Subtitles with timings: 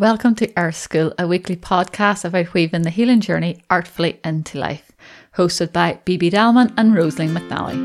[0.00, 4.92] Welcome to Earth School, a weekly podcast about weaving the healing journey artfully into life.
[5.36, 7.76] Hosted by Bibi Dalman and Rosaleen McNally.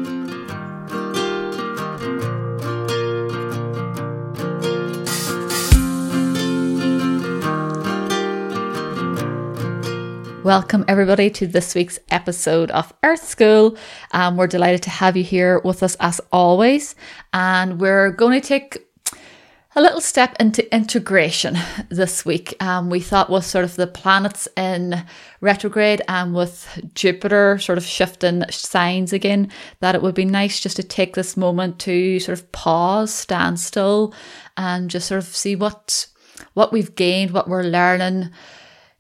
[10.41, 13.75] Welcome, everybody, to this week's episode of Earth School.
[14.11, 16.95] Um, we're delighted to have you here with us as always.
[17.34, 18.86] And we're going to take
[19.78, 21.58] a little step into integration
[21.89, 22.55] this week.
[22.64, 25.04] Um, we thought with sort of the planets in
[25.41, 29.52] retrograde and with Jupiter sort of shifting signs again,
[29.82, 33.59] that it would be nice just to take this moment to sort of pause, stand
[33.59, 34.13] still,
[34.55, 36.07] and just sort of see what
[36.54, 38.32] what we've gained, what we're learning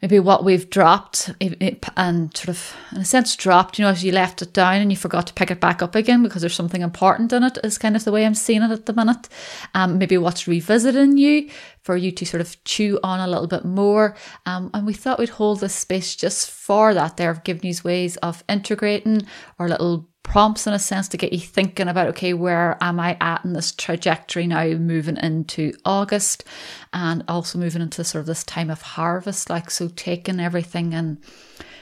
[0.01, 4.11] maybe what we've dropped and sort of in a sense dropped you know as you
[4.11, 6.81] left it down and you forgot to pick it back up again because there's something
[6.81, 9.27] important in it is kind of the way i'm seeing it at the minute.
[9.73, 11.49] Um, maybe what's revisiting you
[11.81, 14.15] for you to sort of chew on a little bit more.
[14.45, 17.75] Um, and we thought we'd hold this space just for that there of giving you
[17.83, 19.25] ways of integrating
[19.59, 23.15] or little prompts in a sense to get you thinking about okay where am i
[23.21, 26.43] at in this trajectory now moving into august
[26.91, 31.17] and also moving into sort of this time of harvest like so taking everything and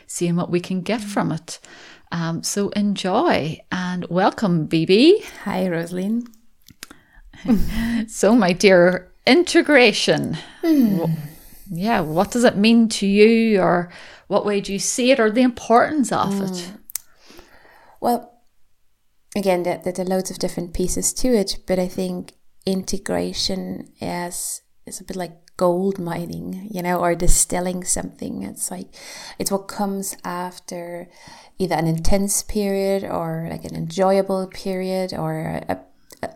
[0.06, 1.60] seeing what we can get from it
[2.12, 6.28] um, so enjoy and welcome Bibi Hi, Rosaleen.
[8.08, 10.38] so, my dear, integration.
[10.62, 11.18] Mm.
[11.72, 13.90] Yeah, what does it mean to you, or
[14.28, 16.52] what way do you see it, or the importance of mm.
[16.52, 16.72] it?
[18.00, 18.33] Well,
[19.36, 22.34] again, there, there are loads of different pieces to it, but I think
[22.66, 28.44] integration is is a bit like gold mining, you know, or distilling something.
[28.44, 28.94] It's like
[29.40, 31.10] it's what comes after
[31.58, 35.80] either an intense period or like an enjoyable period or a,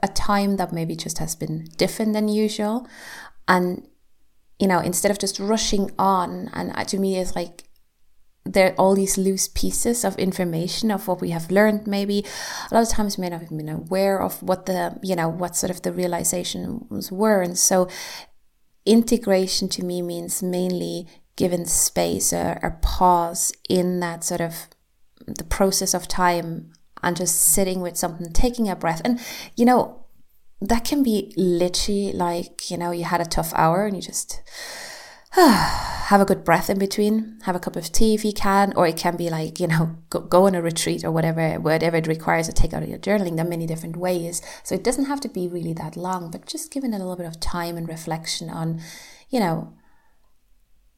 [0.03, 2.87] a time that maybe just has been different than usual.
[3.47, 3.87] And
[4.59, 7.66] you know, instead of just rushing on, and to me, it's like
[8.47, 12.25] there are all these loose pieces of information of what we have learned maybe.
[12.71, 15.29] A lot of times we may not have been aware of what the you know
[15.29, 17.41] what sort of the realizations were.
[17.41, 17.87] And so
[18.85, 24.67] integration to me means mainly given space or a pause in that sort of
[25.27, 26.71] the process of time
[27.03, 29.01] and just sitting with something taking a breath.
[29.03, 29.19] And
[29.55, 30.05] you know
[30.61, 34.41] that can be literally like you know you had a tough hour and you just
[36.07, 38.87] have a good breath in between, have a cup of tea if you can, or
[38.87, 42.07] it can be like, you know, go, go on a retreat or whatever, whatever it
[42.07, 43.35] requires to take out of your journaling.
[43.35, 44.41] There are many different ways.
[44.63, 47.27] So it doesn't have to be really that long, but just giving a little bit
[47.27, 48.81] of time and reflection on,
[49.29, 49.75] you know,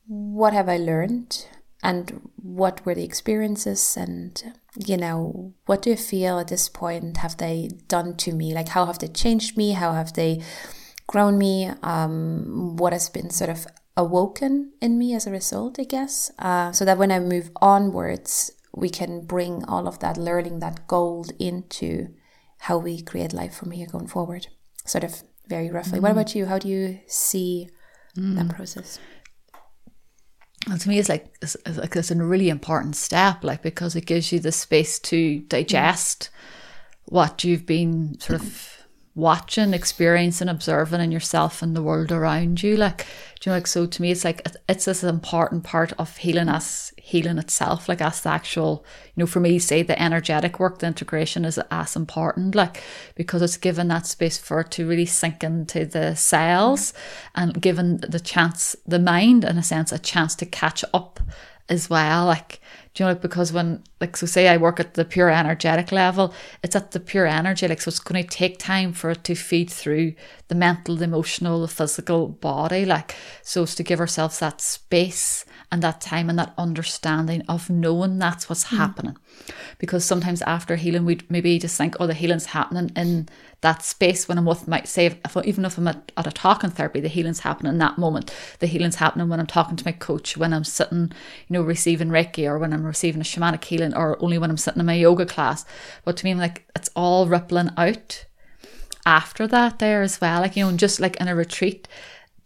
[0.08, 1.46] what have I learned
[1.84, 4.42] and what were the experiences and,
[4.78, 8.54] you know, what do I feel at this point have they done to me?
[8.54, 9.72] Like, how have they changed me?
[9.74, 10.42] How have they
[11.08, 11.72] grown me?
[11.84, 13.68] Um, what has been sort of
[14.00, 16.32] awoken in me as a result, I guess.
[16.40, 20.88] Uh, so that when I move onwards, we can bring all of that learning, that
[20.88, 22.08] gold into
[22.60, 24.48] how we create life from here going forward.
[24.86, 26.00] Sort of very roughly.
[26.00, 26.04] Mm.
[26.04, 26.46] What about you?
[26.46, 27.70] How do you see
[28.18, 28.36] mm.
[28.36, 29.00] that process?
[30.68, 34.06] Well, to me, it's like it's, like it's a really important step, like because it
[34.06, 37.14] gives you the space to digest mm.
[37.14, 38.79] what you've been sort of
[39.16, 42.78] watching, experiencing, observing in yourself and the world around you.
[42.78, 43.06] Like,
[43.40, 46.48] do you know, like, so to me, it's like, it's this important part of healing
[46.48, 47.90] us, healing itself.
[47.90, 51.60] Like, as the actual, you know, for me, say the energetic work, the integration is
[51.72, 52.82] as important, like,
[53.16, 56.94] because it's given that space for it to really sink into the cells
[57.36, 61.20] and given the chance, the mind, in a sense, a chance to catch up
[61.68, 62.26] as well.
[62.26, 62.62] Like,
[63.00, 66.34] you know, like, because when, like, so say I work at the pure energetic level,
[66.64, 69.36] it's at the pure energy, like, so it's going to take time for it to
[69.36, 70.14] feed through
[70.50, 72.86] the mental, the emotional, the physical body.
[72.86, 77.70] Like, so it's to give ourselves that space and that time and that understanding of
[77.70, 78.78] knowing that's what's mm.
[78.78, 79.18] happening.
[79.78, 83.30] Because sometimes after healing, we'd maybe just think, oh, the healing's happening in
[83.62, 86.72] that space when I'm with my, say, if, even if I'm at, at a talking
[86.72, 88.34] therapy, the healing's happening in that moment.
[88.60, 91.12] The healing's happening when I'm talking to my coach, when I'm sitting,
[91.48, 94.58] you know, receiving Reiki or when I'm receiving a shamanic healing or only when I'm
[94.58, 95.66] sitting in my yoga class.
[96.04, 98.26] But to me, I'm like, it's all rippling out
[99.06, 100.42] after that there as well.
[100.42, 101.88] Like, you know, just like in a retreat,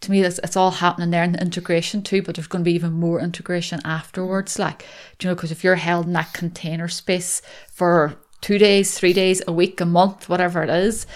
[0.04, 2.70] to me, it's, it's all happening there in the integration too, but there's going to
[2.70, 4.60] be even more integration afterwards.
[4.60, 4.86] Like,
[5.18, 7.42] do you know, because if you're held in that container space
[7.72, 11.08] for two days, three days, a week, a month, whatever it is,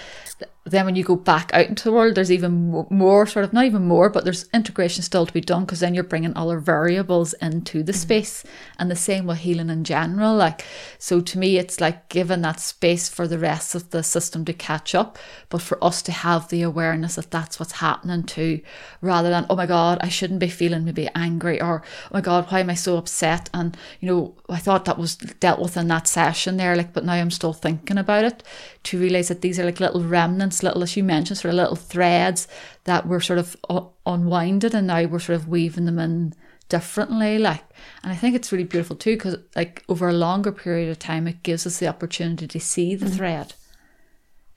[0.64, 3.64] then when you go back out into the world, there's even more sort of not
[3.64, 7.32] even more, but there's integration still to be done because then you're bringing other variables
[7.34, 8.00] into the mm-hmm.
[8.00, 8.44] space,
[8.78, 10.34] and the same with healing in general.
[10.34, 10.64] Like
[10.98, 14.52] so, to me, it's like giving that space for the rest of the system to
[14.52, 15.18] catch up,
[15.48, 18.60] but for us to have the awareness that that's what's happening too,
[19.00, 22.46] rather than oh my god, I shouldn't be feeling maybe angry or oh my god,
[22.50, 23.48] why am I so upset?
[23.54, 27.04] And you know, I thought that was dealt with in that session there, like, but
[27.04, 28.42] now I'm still thinking about it
[28.84, 31.76] to realize that these are like little remnants, little, as you mentioned, sort of little
[31.76, 32.48] threads
[32.84, 33.56] that were sort of
[34.06, 36.34] unwinded and now we're sort of weaving them in
[36.68, 37.38] differently.
[37.38, 37.64] Like,
[38.02, 41.26] and I think it's really beautiful too because, like, over a longer period of time,
[41.26, 43.16] it gives us the opportunity to see the mm-hmm.
[43.16, 43.54] thread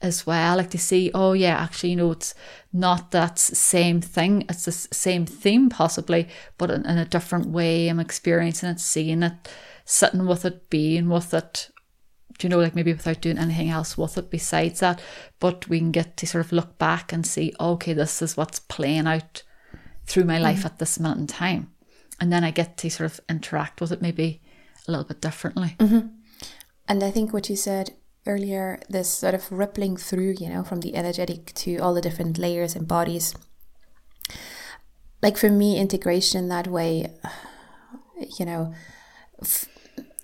[0.02, 0.56] as well.
[0.56, 2.34] Like to see, oh yeah, actually, you know, it's
[2.72, 4.44] not that same thing.
[4.48, 6.28] It's the same theme possibly,
[6.58, 7.88] but in, in a different way.
[7.88, 9.32] I'm experiencing it, seeing it,
[9.84, 11.70] sitting with it, being with it,
[12.42, 15.00] you know, like maybe without doing anything else with it besides that.
[15.38, 18.58] But we can get to sort of look back and see, okay, this is what's
[18.58, 19.42] playing out
[20.06, 20.66] through my life mm.
[20.66, 21.72] at this moment in time.
[22.20, 24.40] And then I get to sort of interact with it maybe
[24.86, 25.76] a little bit differently.
[25.78, 26.08] Mm-hmm.
[26.88, 27.94] And I think what you said
[28.26, 32.38] earlier, this sort of rippling through, you know, from the energetic to all the different
[32.38, 33.34] layers and bodies.
[35.22, 37.12] Like for me, integration that way,
[38.38, 38.74] you know,
[39.40, 39.68] f-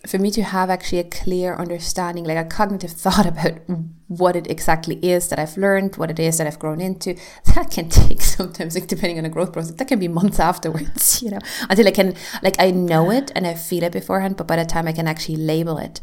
[0.08, 3.58] for me to have actually a clear understanding, like a cognitive thought about
[4.06, 7.14] what it exactly is that I've learned, what it is that I've grown into,
[7.54, 11.22] that can take sometimes, like depending on the growth process, that can be months afterwards,
[11.22, 14.46] you know, until I can, like, I know it and I feel it beforehand, but
[14.46, 16.00] by the time I can actually label it.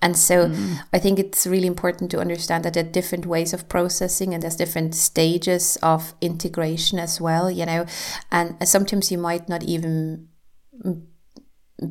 [0.00, 0.78] And so mm.
[0.92, 4.42] I think it's really important to understand that there are different ways of processing and
[4.42, 7.84] there's different stages of integration as well, you know,
[8.30, 10.28] and sometimes you might not even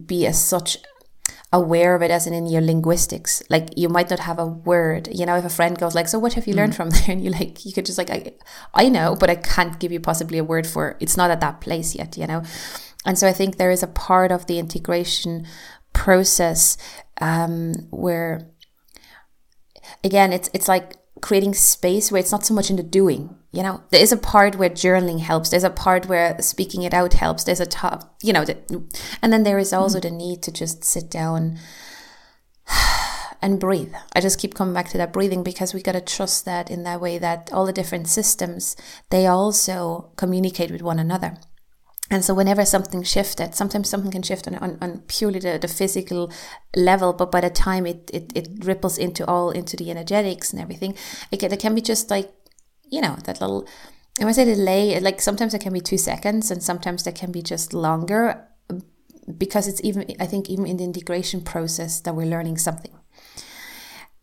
[0.06, 0.78] be as such
[1.57, 3.44] aware of it as in in your linguistics.
[3.50, 5.09] Like you might not have a word.
[5.12, 6.77] You know if a friend goes like so what have you learned mm.
[6.77, 7.12] from there?
[7.13, 8.33] And you like you could just like I,
[8.74, 11.62] I know but i can't give you possibly a word for it's not at that
[11.62, 12.44] place yet you know?
[13.06, 15.45] And so i think there is a part of the integration
[15.94, 16.77] process
[17.21, 18.50] um, where
[20.04, 23.64] again it's it's like creating space where it's not so much in the doing you
[23.64, 27.14] know there is a part where journaling helps there's a part where speaking it out
[27.14, 28.58] helps there's a top you know the,
[29.22, 30.10] and then there is also mm-hmm.
[30.10, 31.58] the need to just sit down
[33.42, 36.46] and breathe i just keep coming back to that breathing because we got to trust
[36.46, 38.76] that in that way that all the different systems
[39.10, 41.38] they also communicate with one another
[42.10, 45.68] and so whenever something shifted sometimes something can shift on, on, on purely the, the,
[45.68, 46.32] physical
[46.76, 50.62] level but by the time it, it, it ripples into all into the energetics and
[50.62, 50.96] everything
[51.32, 52.32] it can, it can be just like
[52.89, 53.68] you know that little
[54.19, 57.31] i might say delay like sometimes it can be two seconds and sometimes that can
[57.31, 58.48] be just longer
[59.38, 62.94] because it's even i think even in the integration process that we're learning something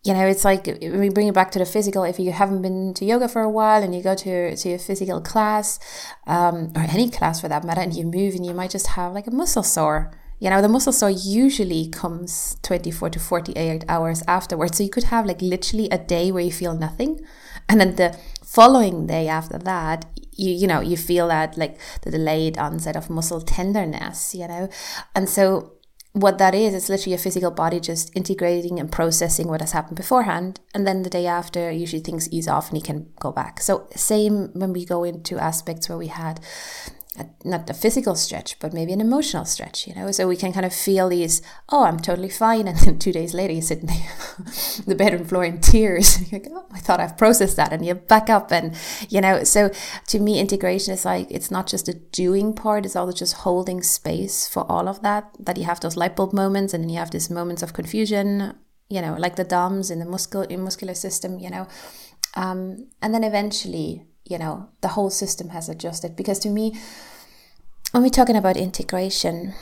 [0.05, 2.03] you know, it's like when we bring it back to the physical.
[2.03, 4.77] If you haven't been to yoga for a while and you go to to a
[4.77, 5.79] physical class,
[6.27, 9.13] um, or any class for that matter, and you move and you might just have
[9.13, 10.15] like a muscle sore.
[10.39, 14.77] You know, the muscle sore usually comes 24 to 48 hours afterwards.
[14.77, 17.25] So you could have like literally a day where you feel nothing.
[17.67, 18.15] And then the
[18.55, 23.09] following day after that, you, you know, you feel that like the delayed onset of
[23.09, 24.69] muscle tenderness, you know.
[25.13, 25.73] And so
[26.13, 29.97] what that is, it's literally a physical body just integrating and processing what has happened
[29.97, 30.61] beforehand.
[30.73, 33.59] And then the day after, usually things ease off and you can go back.
[33.59, 36.39] So, same when we go into aspects where we had
[37.43, 40.11] not a physical stretch, but maybe an emotional stretch, you know.
[40.11, 42.67] So we can kind of feel these, oh, I'm totally fine.
[42.67, 46.17] And then two days later, you sit in the, the bedroom floor in tears.
[46.17, 47.71] And you're like, oh, I thought I've processed that.
[47.71, 48.51] And you back up.
[48.51, 48.75] And,
[49.09, 49.71] you know, so
[50.07, 53.81] to me, integration is like, it's not just a doing part, it's also just holding
[53.81, 56.97] space for all of that, that you have those light bulb moments and then you
[56.97, 58.55] have these moments of confusion,
[58.89, 61.67] you know, like the DOMs in the muscle, in muscular system, you know.
[62.35, 66.15] Um, and then eventually you know, the whole system has adjusted.
[66.15, 66.75] Because to me,
[67.91, 69.53] when we're talking about integration,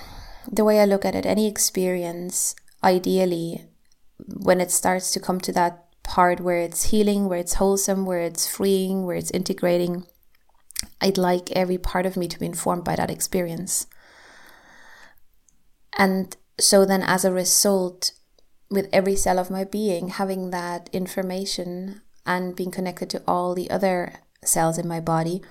[0.52, 3.66] the way I look at it, any experience, ideally,
[4.26, 8.22] when it starts to come to that part where it's healing, where it's wholesome, where
[8.22, 10.06] it's freeing, where it's integrating,
[11.02, 13.88] I'd like every part of me to be informed by that experience.
[15.98, 18.14] And so then, as a result,
[18.70, 23.70] with every cell of my being having that information and being connected to all the
[23.70, 24.14] other
[24.48, 25.42] cells in my body,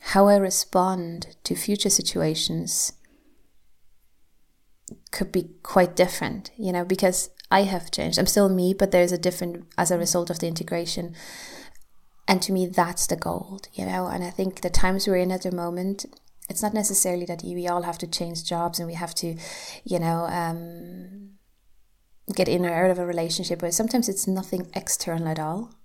[0.00, 2.92] how I respond to future situations
[5.10, 8.18] could be quite different, you know, because I have changed.
[8.18, 11.14] I'm still me, but there's a different as a result of the integration.
[12.26, 14.06] And to me, that's the gold, you know.
[14.06, 16.04] And I think the times we're in at the moment,
[16.48, 19.36] it's not necessarily that we all have to change jobs and we have to,
[19.84, 21.30] you know, um,
[22.34, 25.77] get in or out of a relationship, but sometimes it's nothing external at all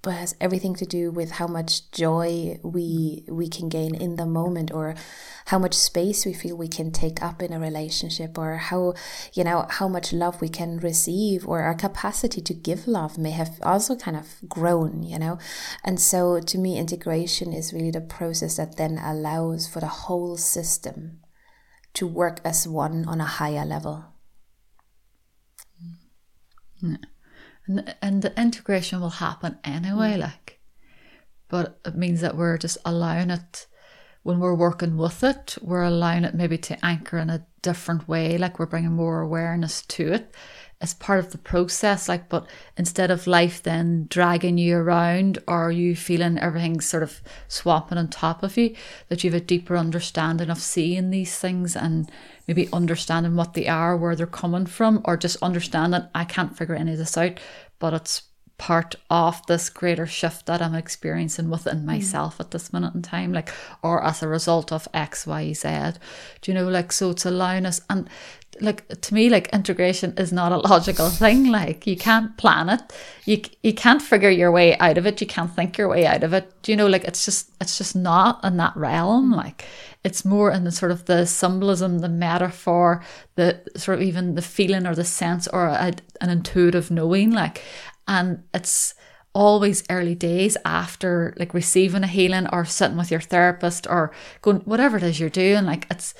[0.00, 4.26] but has everything to do with how much joy we we can gain in the
[4.26, 4.94] moment or
[5.46, 8.94] how much space we feel we can take up in a relationship or how
[9.34, 13.32] you know how much love we can receive or our capacity to give love may
[13.32, 15.38] have also kind of grown you know?
[15.84, 20.36] And so to me integration is really the process that then allows for the whole
[20.36, 21.20] system
[21.94, 24.04] to work as one on a higher level.
[26.80, 26.96] Yeah
[27.68, 30.20] and, and the integration will happen anyway mm.
[30.20, 30.58] like
[31.48, 33.66] but it means that we're just allowing it
[34.22, 38.36] when we're working with it we're allowing it maybe to anchor in a different way
[38.36, 40.34] like we're bringing more awareness to it
[40.80, 42.46] as part of the process like but
[42.76, 48.08] instead of life then dragging you around or you feeling everything sort of swapping on
[48.08, 48.74] top of you
[49.08, 52.10] that you have a deeper understanding of seeing these things and
[52.48, 56.74] maybe understanding what they are where they're coming from or just understanding i can't figure
[56.74, 57.38] any of this out
[57.78, 58.22] but it's
[58.58, 61.84] part of this greater shift that I'm experiencing within mm.
[61.84, 62.40] myself mm.
[62.40, 63.50] at this minute in time, like,
[63.82, 65.92] or as a result of X, Y, Z.
[66.42, 68.10] Do you know, like, so it's allowing us, and
[68.60, 71.46] like to me like integration is not a logical thing.
[71.46, 72.80] Like you can't plan it.
[73.24, 75.20] You you can't figure your way out of it.
[75.20, 76.52] You can't think your way out of it.
[76.62, 79.32] Do you know like it's just it's just not in that realm.
[79.32, 79.64] Like
[80.04, 84.42] it's more in the sort of the symbolism the metaphor the sort of even the
[84.42, 87.30] feeling or the sense or a, an intuitive knowing.
[87.30, 87.62] Like
[88.06, 88.94] and it's
[89.34, 94.10] always early days after like receiving a healing or sitting with your therapist or
[94.42, 95.64] going whatever it is you're doing.
[95.64, 96.14] Like it's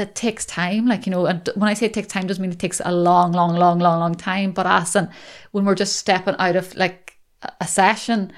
[0.00, 0.86] it takes time.
[0.86, 2.92] Like, you know, and when I say it takes time, doesn't mean it takes a
[2.92, 4.52] long, long, long, long, long time.
[4.52, 5.08] But us, and
[5.52, 7.18] when we're just stepping out of like
[7.60, 8.32] a session,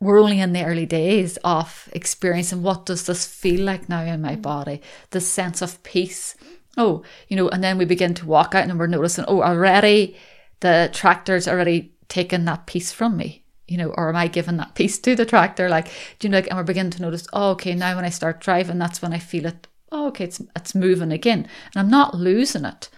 [0.00, 4.20] we're only in the early days of experiencing what does this feel like now in
[4.20, 4.42] my mm.
[4.42, 6.36] body, the sense of peace.
[6.76, 10.16] Oh, you know, and then we begin to walk out and we're noticing, oh, already
[10.60, 14.74] the tractor's already taken that peace from me you know, or am I giving that
[14.74, 15.68] peace to the tractor?
[15.68, 15.86] Like,
[16.18, 18.40] do you know, like, and we're beginning to notice, oh, okay, now when I start
[18.40, 22.14] driving, that's when I feel it oh, okay, it's it's moving again, and I'm not
[22.14, 22.90] losing it.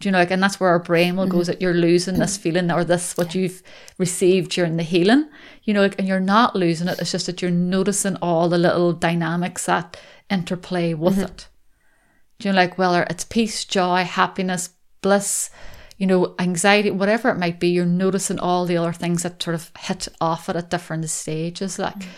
[0.00, 1.38] Do you know, like, and that's where our brain will mm-hmm.
[1.38, 3.62] go that you're losing this feeling or this what you've
[3.98, 5.28] received during the healing.
[5.62, 6.98] You know, like, and you're not losing it.
[7.00, 9.96] It's just that you're noticing all the little dynamics that
[10.30, 11.24] interplay with mm-hmm.
[11.24, 11.48] it.
[12.38, 14.70] Do you know, like well, it's peace, joy, happiness,
[15.00, 15.50] bliss,
[15.96, 19.54] you know, anxiety, whatever it might be, you're noticing all the other things that sort
[19.54, 21.94] of hit off it at different stages, like.
[21.98, 22.10] Mm-hmm.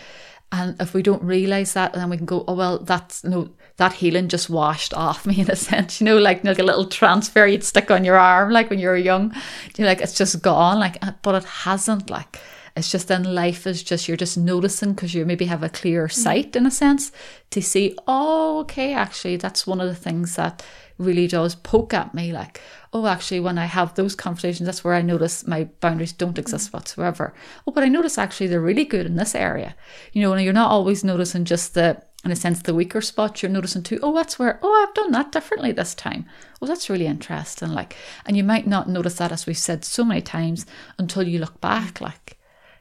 [0.49, 3.93] And if we don't realize that, then we can go, oh well, that's no, that
[3.93, 7.47] healing just washed off me in a sense, you know, like, like a little transfer
[7.47, 9.33] you'd stick on your arm, like when you were young.
[9.75, 12.39] You know, like it's just gone, like, uh, but it hasn't, like.
[12.75, 16.07] It's just then life is just you're just noticing because you maybe have a clear
[16.07, 16.11] mm.
[16.11, 17.11] sight in a sense
[17.49, 20.63] to see, oh, okay, actually, that's one of the things that
[20.97, 22.59] really does poke at me like
[22.91, 26.71] oh actually when i have those conversations that's where i notice my boundaries don't exist
[26.71, 26.73] mm.
[26.73, 27.33] whatsoever
[27.67, 29.75] oh but i notice actually they're really good in this area
[30.11, 33.41] you know and you're not always noticing just the in a sense, the weaker spots
[33.41, 33.99] you're noticing too.
[34.01, 36.25] Oh, that's where, oh, I've done that differently this time.
[36.61, 37.69] Oh, that's really interesting.
[37.69, 37.95] Like,
[38.25, 40.65] and you might not notice that, as we've said so many times,
[40.97, 42.01] until you look back.
[42.01, 42.37] Like,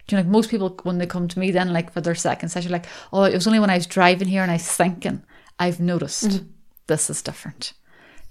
[0.07, 2.15] do you know, like most people, when they come to me then, like for their
[2.15, 4.67] second session, like, oh, it was only when I was driving here and I was
[4.67, 5.23] thinking,
[5.59, 6.47] I've noticed mm-hmm.
[6.87, 7.75] this is different.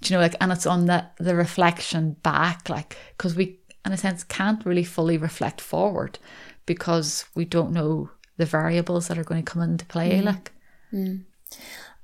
[0.00, 3.92] Do you know, like, and it's on the, the reflection back, like, because we, in
[3.92, 6.18] a sense, can't really fully reflect forward
[6.66, 10.10] because we don't know the variables that are going to come into play.
[10.10, 10.26] Mm-hmm.
[10.26, 10.52] Like,
[10.92, 11.24] Mm.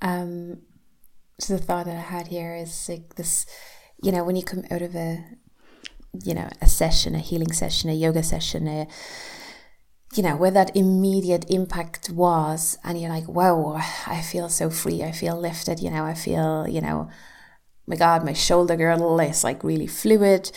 [0.01, 0.59] Um,
[1.39, 3.47] so the thought that I had here is like this,
[4.03, 5.25] you know, when you come out of a,
[6.23, 8.87] you know, a session, a healing session, a yoga session, a,
[10.15, 15.03] you know, where that immediate impact was, and you're like, wow, I feel so free.
[15.03, 15.81] I feel lifted.
[15.81, 17.09] You know, I feel, you know,
[17.87, 20.53] my God, my shoulder girdle is like really fluid.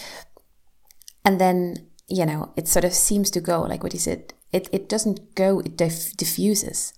[1.23, 4.69] And then, you know, it sort of seems to go, like what you said, it,
[4.71, 6.93] it doesn't go, it diff- diffuses.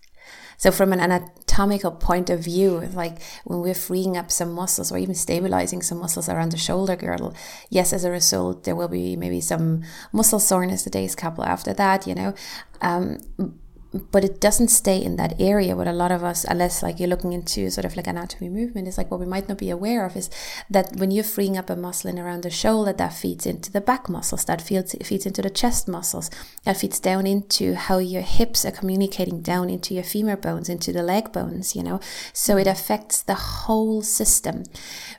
[0.57, 4.97] So from an anatomical point of view, like when we're freeing up some muscles or
[4.97, 7.35] even stabilizing some muscles around the shoulder girdle,
[7.69, 11.73] yes, as a result, there will be maybe some muscle soreness the days couple after
[11.73, 12.33] that, you know.
[12.81, 13.19] Um,
[14.11, 15.75] but it doesn't stay in that area.
[15.75, 18.87] What a lot of us, unless like you're looking into sort of like anatomy movement,
[18.87, 20.29] is like what we might not be aware of is
[20.69, 23.81] that when you're freeing up a muscle in around the shoulder, that feeds into the
[23.81, 26.29] back muscles, that feeds feeds into the chest muscles,
[26.63, 30.91] that feeds down into how your hips are communicating down into your femur bones, into
[30.93, 31.75] the leg bones.
[31.75, 31.99] You know,
[32.33, 34.63] so it affects the whole system.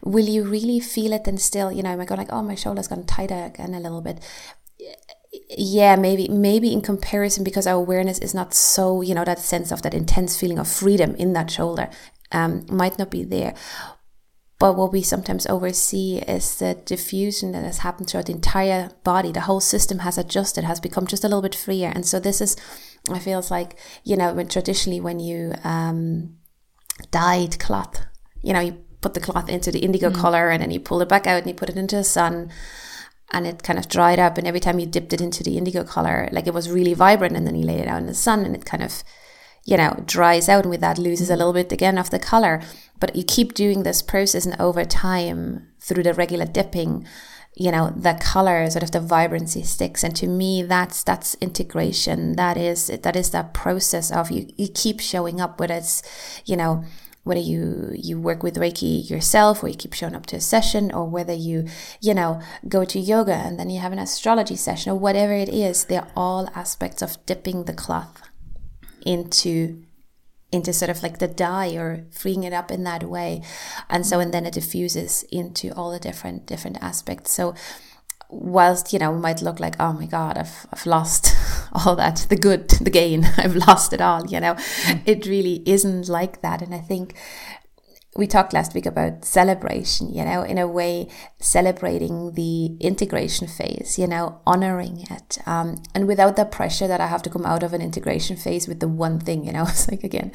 [0.02, 1.26] Will you really feel it?
[1.26, 3.74] And still, you know, oh am I going like, oh, my shoulder's gone tighter again
[3.74, 4.20] a little bit?
[5.56, 9.72] Yeah maybe maybe in comparison because our awareness is not so you know that sense
[9.72, 11.88] of that intense feeling of freedom in that shoulder
[12.32, 13.54] um, might not be there
[14.58, 19.30] But what we sometimes oversee is the diffusion that has happened throughout the entire body.
[19.30, 21.92] The whole system has adjusted, has become just a little bit freer.
[21.94, 22.56] And so this is,
[23.08, 26.38] I feels like, you know, when traditionally when you um,
[27.12, 28.04] dyed cloth,
[28.42, 30.16] you know, you put the cloth into the indigo mm.
[30.16, 32.50] color and then you pull it back out and you put it into the sun
[33.30, 34.38] and it kind of dried up.
[34.38, 37.36] And every time you dipped it into the indigo color, like it was really vibrant.
[37.36, 39.04] And then you laid it out in the sun and it kind of,
[39.64, 42.62] you know, dries out and with that loses a little bit again of the color.
[42.98, 47.06] But you keep doing this process and over time through the regular dipping,
[47.54, 50.02] you know, the color, sort of the vibrancy sticks.
[50.02, 52.36] And to me, that's that's integration.
[52.36, 56.02] That is that is that process of you you keep showing up, whether it's,
[56.46, 56.84] you know,
[57.28, 60.90] whether you you work with reiki yourself or you keep showing up to a session
[60.92, 61.68] or whether you
[62.00, 65.48] you know go to yoga and then you have an astrology session or whatever it
[65.50, 68.22] is they're all aspects of dipping the cloth
[69.04, 69.84] into
[70.50, 73.42] into sort of like the dye or freeing it up in that way.
[73.90, 77.32] And so and then it diffuses into all the different different aspects.
[77.32, 77.54] So
[78.30, 81.34] whilst you know might look like oh my god i've, I've lost
[81.72, 85.02] all that the good the gain i've lost it all you know mm.
[85.06, 87.14] it really isn't like that and i think
[88.16, 91.08] we talked last week about celebration you know in a way
[91.38, 97.06] celebrating the integration phase you know honoring it um, and without the pressure that i
[97.06, 99.88] have to come out of an integration phase with the one thing you know it's
[99.90, 100.32] like again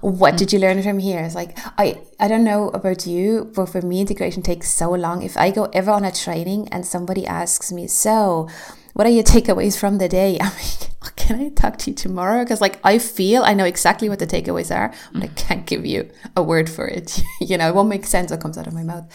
[0.00, 0.52] what did mm.
[0.54, 1.20] you learn from here?
[1.20, 5.22] It's like I I don't know about you, but for me integration takes so long.
[5.22, 8.48] If I go ever on a training and somebody asks me, so
[8.94, 10.38] what are your takeaways from the day?
[10.40, 12.42] I'm like, oh, can I talk to you tomorrow?
[12.42, 15.36] Because like I feel I know exactly what the takeaways are, but I mm.
[15.36, 17.22] can't give you a word for it.
[17.40, 19.06] you know, it won't make sense what comes out of my mouth.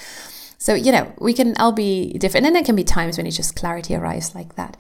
[0.60, 2.48] So, you know, we can all be different.
[2.48, 4.76] And there can be times when it's just clarity arrives like that.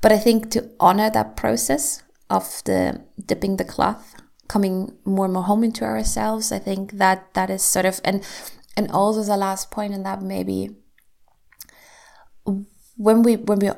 [0.00, 4.14] But I think to honor that process of the dipping the cloth
[4.48, 6.50] coming more and more home into ourselves.
[6.52, 8.26] I think that that is sort of and
[8.76, 10.76] and also the last point in that maybe
[12.96, 13.70] when we when we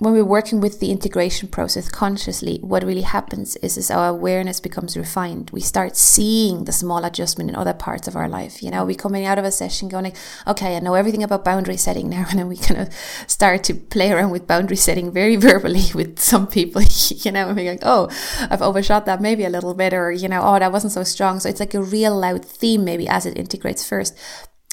[0.00, 4.58] when we're working with the integration process consciously, what really happens is, is our awareness
[4.58, 5.50] becomes refined.
[5.52, 8.62] We start seeing the small adjustment in other parts of our life.
[8.62, 10.16] You know, we coming out of a session going like,
[10.46, 12.24] okay, I know everything about boundary setting now.
[12.30, 12.94] And then we kind of
[13.26, 17.56] start to play around with boundary setting very verbally with some people, you know, and
[17.56, 18.08] being like, oh,
[18.50, 21.40] I've overshot that maybe a little bit, or, you know, oh, that wasn't so strong.
[21.40, 24.16] So it's like a real loud theme maybe as it integrates first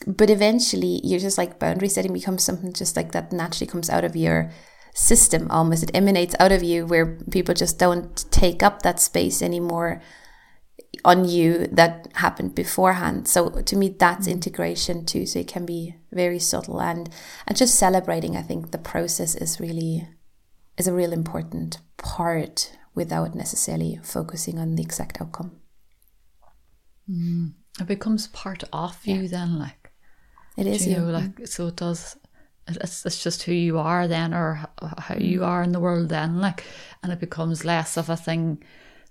[0.05, 4.03] but eventually you're just like boundary setting becomes something just like that naturally comes out
[4.03, 4.51] of your
[4.97, 5.83] system almost.
[5.83, 10.01] It emanates out of you where people just don't take up that space anymore
[11.05, 13.27] on you that happened beforehand.
[13.27, 14.33] So to me, that's mm-hmm.
[14.33, 15.25] integration too.
[15.25, 17.09] So it can be very subtle and
[17.45, 18.35] and just celebrating.
[18.35, 20.07] I think the process is really
[20.77, 25.51] is a real important part without necessarily focusing on the exact outcome.
[27.09, 27.53] Mm.
[27.79, 29.27] It becomes part of you yeah.
[29.29, 29.91] then, like
[30.57, 30.87] it is.
[30.87, 32.17] You know, like so it does
[32.67, 34.61] it's, it's just who you are then or
[34.97, 36.63] how you are in the world then like
[37.01, 38.61] and it becomes less of a thing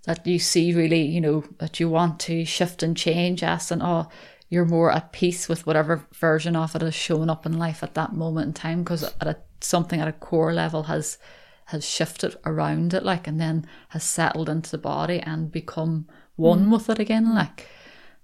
[0.05, 3.83] that you see really you know that you want to shift and change as and
[3.83, 4.09] oh
[4.49, 7.95] you're more at peace with whatever version of it is showing up in life at
[7.95, 11.19] that moment in time because at a, something at a core level has
[11.67, 16.67] has shifted around it like and then has settled into the body and become one
[16.67, 16.73] mm.
[16.73, 17.67] with it again like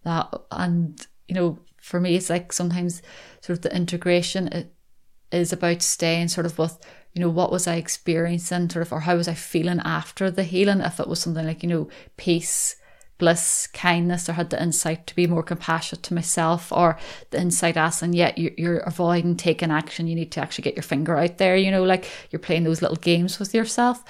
[0.04, 3.02] that and you know for me it's like sometimes
[3.40, 4.72] sort of the integration it
[5.32, 6.78] is about staying sort of with
[7.12, 10.44] you know what was i experiencing sort of or how was i feeling after the
[10.44, 10.80] healing?
[10.80, 12.76] If it was something like you know peace
[13.18, 16.98] bliss kindness or had the insight to be more compassionate to myself or
[17.30, 20.08] the insight as and yet you're avoiding taking action.
[20.08, 22.82] You need to actually get your finger out there you know like you're playing those
[22.82, 24.02] little games with yourself.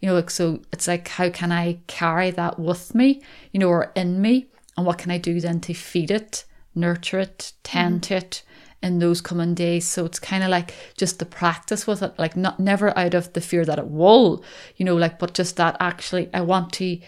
[0.00, 3.68] You know like so it's like how can i carry that with me you know
[3.68, 4.46] or in me?
[4.76, 8.02] And what can i do then to feed it nurture it tend mm.
[8.02, 8.42] to it
[8.82, 9.86] in those coming days.
[9.86, 13.32] So it's kind of like just the practice with it, like not never out of
[13.32, 14.44] the fear that it will,
[14.76, 16.98] you know, like, but just that actually I want to,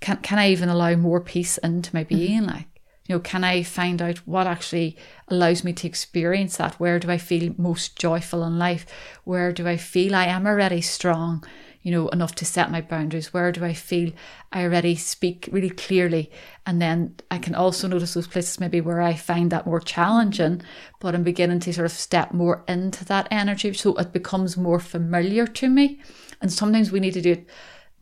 [0.00, 2.16] can, can I even allow more peace into my mm-hmm.
[2.16, 2.40] being?
[2.42, 2.50] Mm-hmm.
[2.50, 2.66] Like,
[3.06, 4.96] you know, can I find out what actually
[5.28, 6.74] allows me to experience that?
[6.80, 8.84] Where do I feel most joyful in life?
[9.22, 11.44] Where do I feel I am already strong?
[11.86, 13.32] You know, enough to set my boundaries?
[13.32, 14.10] Where do I feel
[14.50, 16.32] I already speak really clearly?
[16.66, 20.62] And then I can also notice those places maybe where I find that more challenging,
[20.98, 24.80] but I'm beginning to sort of step more into that energy so it becomes more
[24.80, 26.00] familiar to me.
[26.42, 27.48] And sometimes we need to do it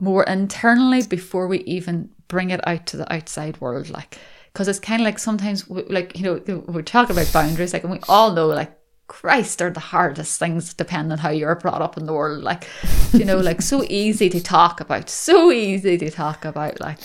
[0.00, 3.90] more internally before we even bring it out to the outside world.
[3.90, 4.16] Like,
[4.54, 7.82] because it's kind of like sometimes, we, like, you know, we talk about boundaries, like,
[7.82, 8.74] and we all know, like,
[9.06, 12.42] Christ, are the hardest things depending on how you're brought up in the world.
[12.42, 12.68] Like,
[13.12, 16.98] you know, like so easy to talk about, so easy to talk about, like,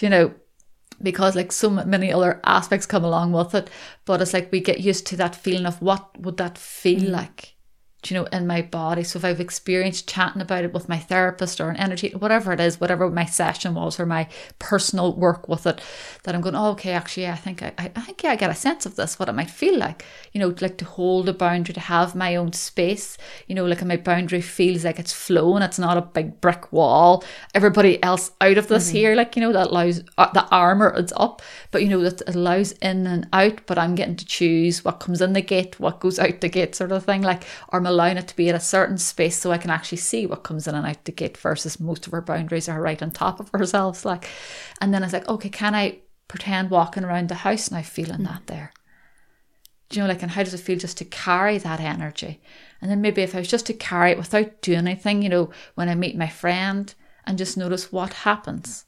[0.00, 0.34] you know,
[1.02, 3.68] because like so many other aspects come along with it
[4.04, 7.10] but it's like we get used to that feeling of what would that feel mm.
[7.10, 7.56] like
[8.06, 9.04] you know, in my body.
[9.04, 12.60] So if I've experienced chatting about it with my therapist or an energy, whatever it
[12.60, 15.80] is, whatever my session was or my personal work with it,
[16.24, 18.50] that I'm going, oh, okay, actually, yeah, I think I, I think yeah, I get
[18.50, 20.04] a sense of this, what it might feel like.
[20.32, 23.16] You know, like to hold a boundary, to have my own space.
[23.46, 25.62] You know, like my boundary feels like it's flowing.
[25.62, 27.22] It's not a big brick wall.
[27.54, 28.96] Everybody else out of this mm-hmm.
[28.96, 31.40] here, like you know, that allows uh, the armor is up,
[31.72, 33.66] but you know that allows in and out.
[33.66, 36.74] But I'm getting to choose what comes in the gate, what goes out the gate,
[36.74, 37.22] sort of thing.
[37.22, 39.98] Like, or my allowing it to be at a certain space so I can actually
[39.98, 43.02] see what comes in and out the gate versus most of our boundaries are right
[43.02, 44.04] on top of ourselves.
[44.04, 44.28] Like,
[44.80, 48.20] and then I was like, okay, can I pretend walking around the house now feeling
[48.20, 48.24] mm.
[48.26, 48.72] that there?
[49.88, 52.40] Do you know, like, and how does it feel just to carry that energy?
[52.80, 55.50] And then maybe if I was just to carry it without doing anything, you know,
[55.74, 56.94] when I meet my friend
[57.26, 58.84] and just notice what happens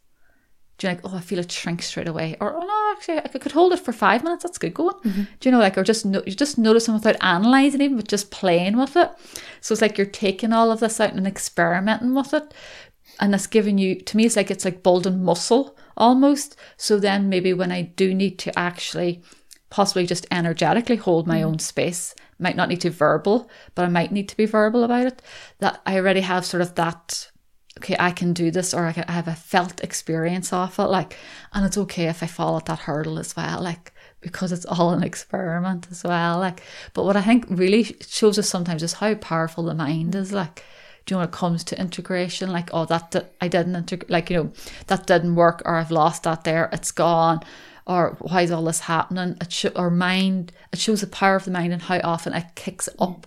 [0.76, 2.37] do you like, oh, I feel it shrink straight away?
[2.40, 4.42] Or, oh, no, actually, I could hold it for five minutes.
[4.42, 4.96] That's good going.
[4.96, 5.22] Mm-hmm.
[5.38, 8.08] Do you know, like, or just, no, you just notice them without analysing even, but
[8.08, 9.10] just playing with it.
[9.60, 12.52] So it's like you're taking all of this out and experimenting with it.
[13.20, 16.56] And that's giving you, to me, it's like, it's like building muscle almost.
[16.76, 19.22] So then maybe when I do need to actually
[19.70, 21.46] possibly just energetically hold my mm-hmm.
[21.46, 25.06] own space, might not need to verbal, but I might need to be verbal about
[25.06, 25.22] it,
[25.60, 27.30] that I already have sort of that
[27.78, 31.16] okay, I can do this, or I have a felt experience of it, like,
[31.52, 34.90] and it's okay if I fall at that hurdle as well, like, because it's all
[34.90, 36.62] an experiment as well, like.
[36.94, 40.62] But what I think really shows us sometimes is how powerful the mind is, like.
[41.06, 44.30] Do you know when it comes to integration, like, oh, that I didn't integrate, like,
[44.30, 44.52] you know,
[44.87, 47.40] that didn't work, or I've lost that there, it's gone,
[47.87, 49.37] or why is all this happening?
[49.38, 52.46] It sh- or mind, it shows the power of the mind and how often it
[52.54, 53.26] kicks up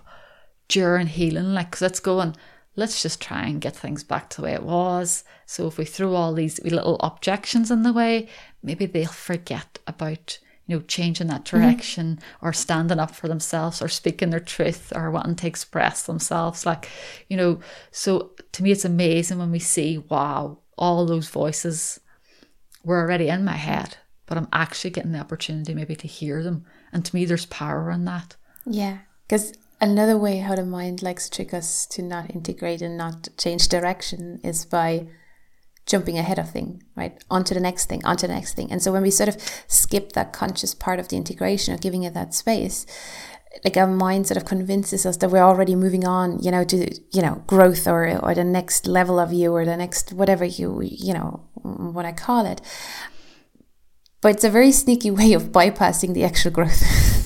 [0.67, 2.36] during healing, like, because it's going
[2.77, 5.25] let's just try and get things back to the way it was.
[5.45, 8.29] So if we throw all these little objections in the way,
[8.63, 11.59] maybe they'll forget about you know changing that mm-hmm.
[11.59, 12.45] direction mm-hmm.
[12.45, 16.65] or standing up for themselves or speaking their truth or wanting to express themselves.
[16.65, 16.87] Like
[17.27, 17.59] you know,
[17.91, 21.99] so to me it's amazing when we see wow all those voices
[22.83, 26.65] were already in my head, but I'm actually getting the opportunity maybe to hear them.
[26.93, 28.35] And to me, there's power in that.
[28.65, 32.97] Yeah, because Another way how the mind likes to trick us to not integrate and
[32.97, 35.07] not change direction is by
[35.85, 37.23] jumping ahead of thing, right?
[37.29, 38.71] Onto the next thing, onto the next thing.
[38.71, 39.37] And so when we sort of
[39.67, 42.85] skip that conscious part of the integration or giving it that space,
[43.63, 46.93] like our mind sort of convinces us that we're already moving on, you know, to
[47.11, 50.81] you know growth or or the next level of you or the next whatever you
[50.83, 52.61] you know what I call it.
[54.21, 56.83] But it's a very sneaky way of bypassing the actual growth.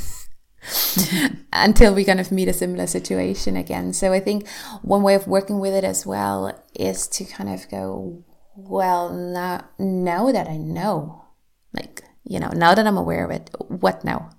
[1.53, 3.93] until we kind of meet a similar situation again.
[3.93, 4.47] So I think
[4.81, 8.23] one way of working with it as well is to kind of go,
[8.55, 11.25] well, now, now that I know,
[11.73, 14.29] like, you know, now that I'm aware of it, what now?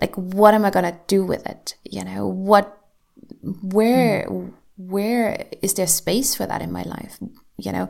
[0.00, 1.76] Like, what am I going to do with it?
[1.84, 2.80] You know, what,
[3.62, 4.52] where, mm.
[4.76, 7.18] where is there space for that in my life?
[7.56, 7.88] you know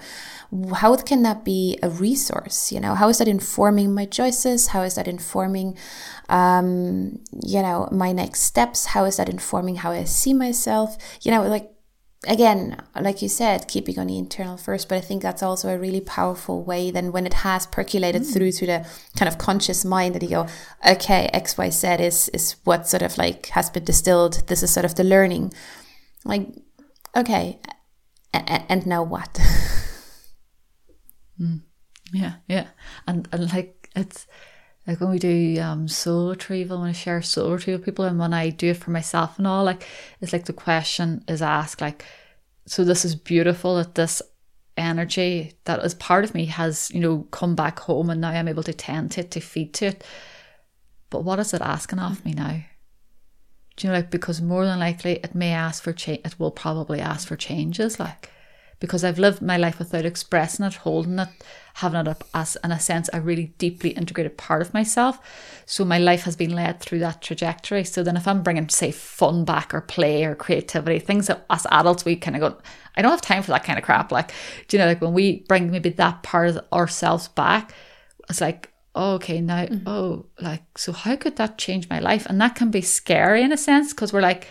[0.75, 4.83] how can that be a resource you know how is that informing my choices how
[4.83, 5.77] is that informing
[6.29, 11.31] um you know my next steps how is that informing how i see myself you
[11.31, 11.71] know like
[12.27, 15.79] again like you said keeping on the internal first but i think that's also a
[15.79, 18.33] really powerful way then when it has percolated mm.
[18.33, 20.47] through to the kind of conscious mind that you go
[20.89, 24.95] okay xyz is is what sort of like has been distilled this is sort of
[24.95, 25.53] the learning
[26.25, 26.49] like
[27.15, 27.61] okay
[28.35, 29.33] and, and now what?
[31.41, 31.63] mm.
[32.13, 32.67] Yeah, yeah,
[33.09, 34.27] and and like it's
[34.87, 38.19] like when we do um soul retrieval, when I share soul retrieval with people, and
[38.19, 39.87] when I do it for myself and all, like
[40.21, 42.05] it's like the question is asked, like,
[42.67, 44.23] so this is beautiful that this
[44.77, 48.49] energy that is part of me has you know come back home, and now I'm
[48.49, 50.05] able to tend to it, to feed to it.
[51.11, 52.61] But what is it asking of me now?
[53.77, 56.51] Do you know, like, because more than likely it may ask for change, it will
[56.51, 58.31] probably ask for changes, like,
[58.79, 61.29] because I've lived my life without expressing it, holding it,
[61.75, 65.19] having it as, in a sense, a really deeply integrated part of myself.
[65.67, 67.83] So my life has been led through that trajectory.
[67.83, 71.67] So then if I'm bringing, say, fun back or play or creativity, things that as
[71.73, 72.59] adults we kind of go,
[72.97, 74.13] I don't have time for that kind of crap.
[74.13, 74.33] Like,
[74.69, 77.75] do you know, like when we bring maybe that part of ourselves back,
[78.31, 79.89] it's like, oh, okay, now, mm-hmm.
[79.89, 82.25] oh, like, so how could that change my life?
[82.27, 84.47] And that can be scary in a sense because we're like,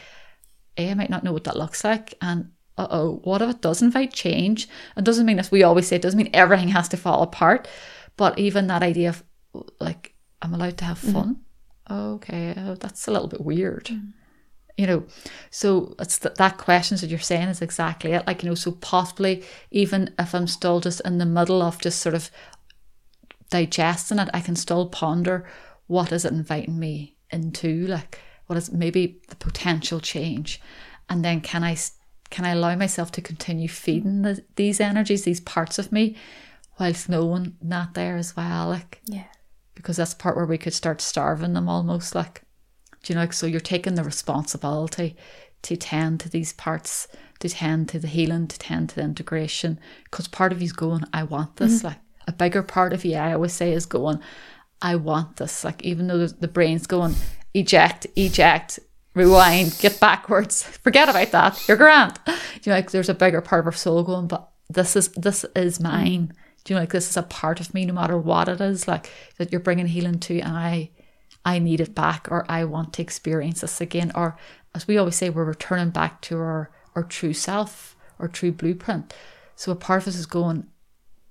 [0.77, 2.15] A, I might not know what that looks like.
[2.21, 4.67] And uh oh, what if it does invite change?
[4.97, 7.67] It doesn't mean, as we always say, it doesn't mean everything has to fall apart.
[8.17, 9.23] But even that idea of
[9.79, 11.13] like, I'm allowed to have mm-hmm.
[11.13, 11.35] fun.
[11.89, 11.93] Mm-hmm.
[11.93, 13.85] Okay, oh, that's a little bit weird.
[13.85, 14.09] Mm-hmm
[14.75, 15.03] you know
[15.51, 18.71] so it's th- that questions that you're saying is exactly it like you know so
[18.71, 22.31] possibly even if i'm still just in the middle of just sort of
[23.53, 25.45] digesting it, I can still ponder
[25.85, 30.59] what is it inviting me into, like what is maybe the potential change,
[31.07, 31.75] and then can I
[32.33, 36.15] can I allow myself to continue feeding the, these energies, these parts of me,
[36.79, 39.25] whilst knowing not there as well, like Yeah.
[39.75, 42.41] because that's the part where we could start starving them almost like
[43.03, 45.15] do you know like so you're taking the responsibility
[45.61, 47.07] to tend to these parts
[47.39, 51.03] to tend to the healing to tend to the integration because part of you's going
[51.13, 51.87] i want this mm-hmm.
[51.87, 54.19] like a bigger part of you i always say is going
[54.81, 57.13] i want this like even though the brain's going
[57.53, 58.79] eject eject
[59.13, 60.63] rewind get backwards.
[60.83, 61.67] Forget about that.
[61.67, 62.19] You're grand.
[62.25, 62.31] Do
[62.63, 65.45] you know like there's a bigger part of our soul going but this is this
[65.55, 66.33] is mine.
[66.63, 68.87] Do you know like this is a part of me no matter what it is.
[68.87, 70.89] Like that you're bringing healing to and i
[71.45, 74.11] i need it back or i want to experience this again.
[74.15, 74.37] Or
[74.73, 79.13] as we always say we're returning back to our our true self our true blueprint.
[79.55, 80.67] So a part of us is going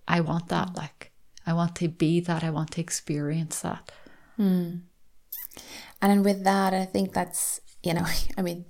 [0.07, 1.13] i want that like
[1.47, 2.45] i want to be that.
[2.45, 3.91] I want to experience that.
[4.37, 4.77] Hmm.
[6.01, 8.65] And then with that, I think that's, you know, I mean,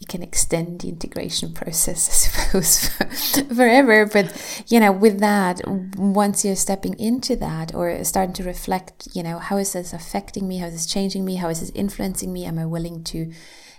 [0.00, 4.06] you can extend the integration process, I suppose, for, forever.
[4.06, 9.22] But, you know, with that, once you're stepping into that or starting to reflect, you
[9.22, 10.58] know, how is this affecting me?
[10.58, 11.36] How is this changing me?
[11.36, 12.44] How is this influencing me?
[12.44, 13.32] Am I willing to,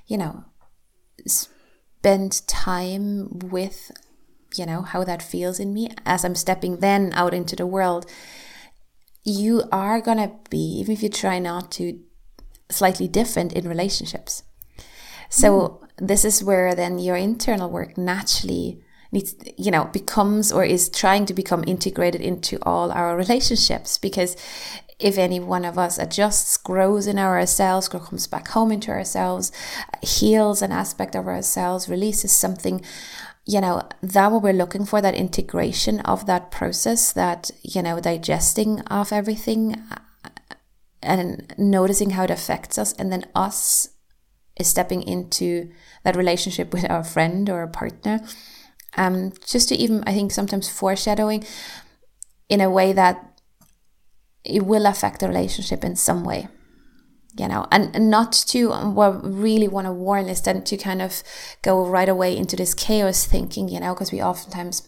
[0.08, 0.45] you know,
[1.25, 3.91] spend time with,
[4.56, 8.06] you know, how that feels in me as I'm stepping then out into the world?
[9.23, 11.99] You are going to be, even if you try not to,
[12.71, 14.43] slightly different in relationships.
[15.29, 16.05] So hmm.
[16.05, 21.25] this is where then your internal work naturally needs, you know, becomes or is trying
[21.27, 23.97] to become integrated into all our relationships.
[23.97, 24.35] Because
[24.99, 29.51] if any one of us adjusts, grows in ourselves, comes back home into ourselves,
[30.01, 32.81] heals an aspect of ourselves, releases something,
[33.45, 37.99] you know, that what we're looking for, that integration of that process, that, you know,
[38.01, 39.99] digesting of everything uh,
[41.01, 43.89] and noticing how it affects us and then us
[44.60, 45.72] is stepping into
[46.04, 48.19] that relationship with our friend or a partner.
[48.98, 51.43] Um just to even i think sometimes foreshadowing
[52.50, 53.39] in a way that
[54.43, 56.48] it will affect the relationship in some way
[57.39, 57.65] you know?
[57.72, 58.74] And, and not to
[59.24, 61.24] really want to warn is then to kind of
[61.62, 63.93] go right away into this chaos thinking you know?
[63.93, 64.88] Because we oftentimes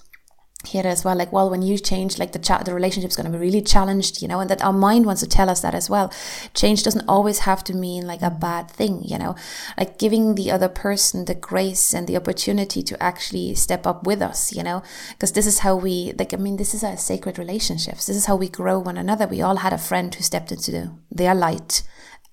[0.66, 3.26] hear it as well like well when you change like the chat the relationship's going
[3.26, 5.74] to be really challenged you know and that our mind wants to tell us that
[5.74, 6.12] as well.
[6.54, 9.36] Change doesn't always have to mean like a bad thing you know?
[9.78, 14.22] Like giving the other person the grace and the opportunity to actually step up with
[14.22, 14.84] us you know?
[15.12, 18.06] Because this is how we like i mean this is our sacred relationships.
[18.06, 19.28] This is how we grow one another.
[19.28, 21.84] We all had a friend who stepped into the, their light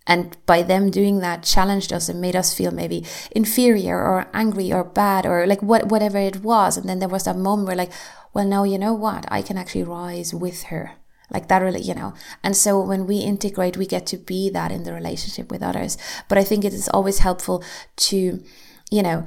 [0.08, 4.72] and by them doing that challenged us and made us feel maybe inferior or angry
[4.72, 6.76] or bad or like what whatever it was.
[6.78, 7.92] And then there was that moment where like
[8.32, 9.26] well no you know what?
[9.30, 10.92] I can actually rise with her.
[11.30, 12.14] Like that really you know.
[12.42, 15.98] And so when we integrate we get to be that in the relationship with others.
[16.28, 17.62] But i think it is always helpful
[18.08, 18.42] to
[18.90, 19.26] you know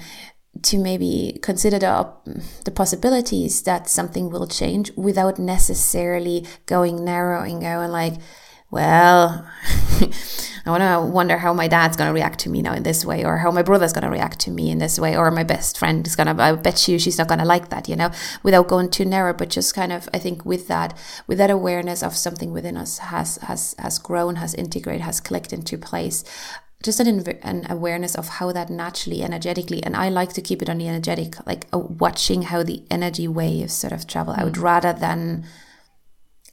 [0.63, 2.13] to maybe consider the,
[2.65, 8.15] the possibilities that something will change without necessarily going narrow and going like
[8.71, 9.45] well,
[10.65, 13.03] I want to wonder how my dad's going to react to me now in this
[13.03, 15.43] way, or how my brother's going to react to me in this way, or my
[15.43, 17.95] best friend is going to, I bet you she's not going to like that, you
[17.95, 18.11] know,
[18.43, 22.01] without going too narrow, but just kind of, I think with that, with that awareness
[22.01, 26.23] of something within us has, has, has grown, has integrated, has clicked into place.
[26.83, 30.69] Just an, an awareness of how that naturally, energetically, and I like to keep it
[30.69, 34.93] on the energetic, like uh, watching how the energy waves sort of travel out rather
[34.93, 35.45] than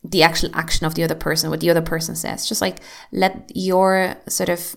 [0.04, 2.48] the actual action of the other person, what the other person says.
[2.48, 2.80] Just like
[3.12, 4.76] let your sort of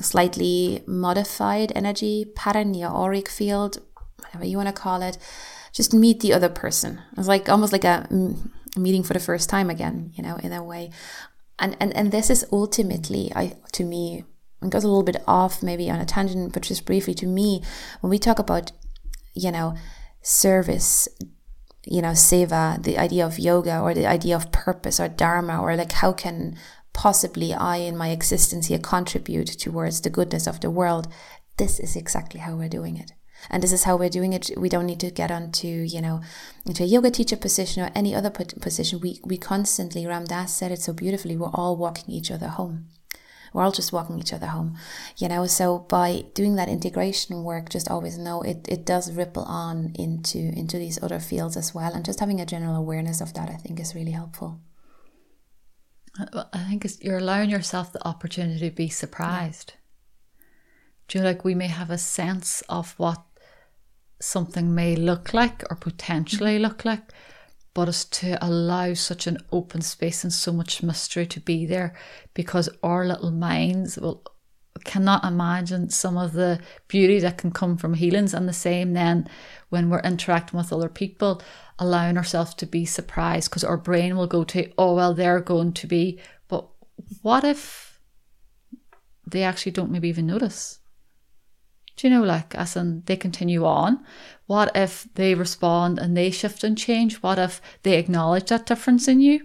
[0.00, 3.82] slightly modified energy pattern, your auric field,
[4.18, 5.18] whatever you want to call it,
[5.72, 7.00] just meet the other person.
[7.16, 8.08] It's like almost like a
[8.76, 10.90] meeting for the first time again, you know, in a way.
[11.58, 14.24] And and and this is ultimately, I to me,
[14.62, 17.62] it goes a little bit off maybe on a tangent, but just briefly to me,
[18.00, 18.72] when we talk about,
[19.34, 19.76] you know,
[20.22, 21.08] service,
[21.86, 25.76] you know, seva, the idea of yoga or the idea of purpose or dharma, or
[25.76, 26.56] like how can
[26.92, 31.08] possibly I in my existence here contribute towards the goodness of the world.
[31.56, 33.12] This is exactly how we're doing it.
[33.50, 34.50] And this is how we're doing it.
[34.56, 36.22] We don't need to get onto, you know,
[36.64, 39.00] into a yoga teacher position or any other position.
[39.00, 42.86] We, we constantly, Ram Dass said it so beautifully, we're all walking each other home
[43.54, 44.76] we're all just walking each other home
[45.16, 45.46] you know?
[45.46, 50.38] So by doing that integration work just always know it, it does ripple on into
[50.38, 51.94] into these other fields as well.
[51.94, 54.60] And just having a general awareness of that i think is really helpful.
[56.52, 59.74] I think you're allowing yourself the opportunity to be surprised.
[61.08, 63.20] Do you like we may have a sense of what
[64.20, 66.62] something may look like or potentially mm-hmm.
[66.62, 67.12] look like
[67.74, 71.94] but it's to allow such an open space and so much mystery to be there
[72.32, 74.24] because our little minds will
[74.84, 78.34] cannot imagine some of the beauty that can come from healings.
[78.34, 79.28] And the same then
[79.68, 81.42] when we're interacting with other people
[81.78, 85.72] allowing ourselves to be surprised because our brain will go to oh well they're going
[85.74, 86.20] to be.
[86.48, 86.68] But
[87.22, 88.00] what if
[89.26, 90.78] they actually don't maybe even notice
[91.96, 94.04] do you know, like, as in they continue on?
[94.46, 97.22] What if they respond and they shift and change?
[97.22, 99.38] What if they acknowledge that difference in you?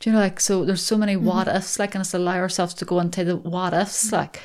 [0.00, 1.26] Do you know, like, so there's so many mm-hmm.
[1.26, 4.16] what ifs, like, and us allow ourselves to go into the what ifs, mm-hmm.
[4.16, 4.40] like,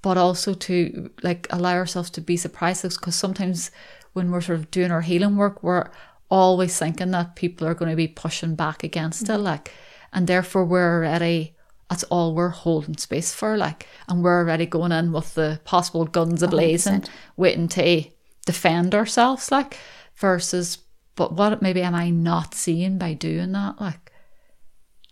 [0.00, 3.72] but also to, like, allow ourselves to be surprised because sometimes
[4.12, 5.90] when we're sort of doing our healing work, we're
[6.30, 9.34] always thinking that people are going to be pushing back against mm-hmm.
[9.34, 9.72] it, like,
[10.12, 11.55] and therefore we're already
[11.88, 16.04] that's all we're holding space for, like, and we're already going in with the possible
[16.04, 17.08] guns ablazing, 100%.
[17.36, 18.04] waiting to eh,
[18.44, 19.78] defend ourselves, like,
[20.16, 20.78] versus,
[21.14, 24.12] but what maybe am I not seeing by doing that, like?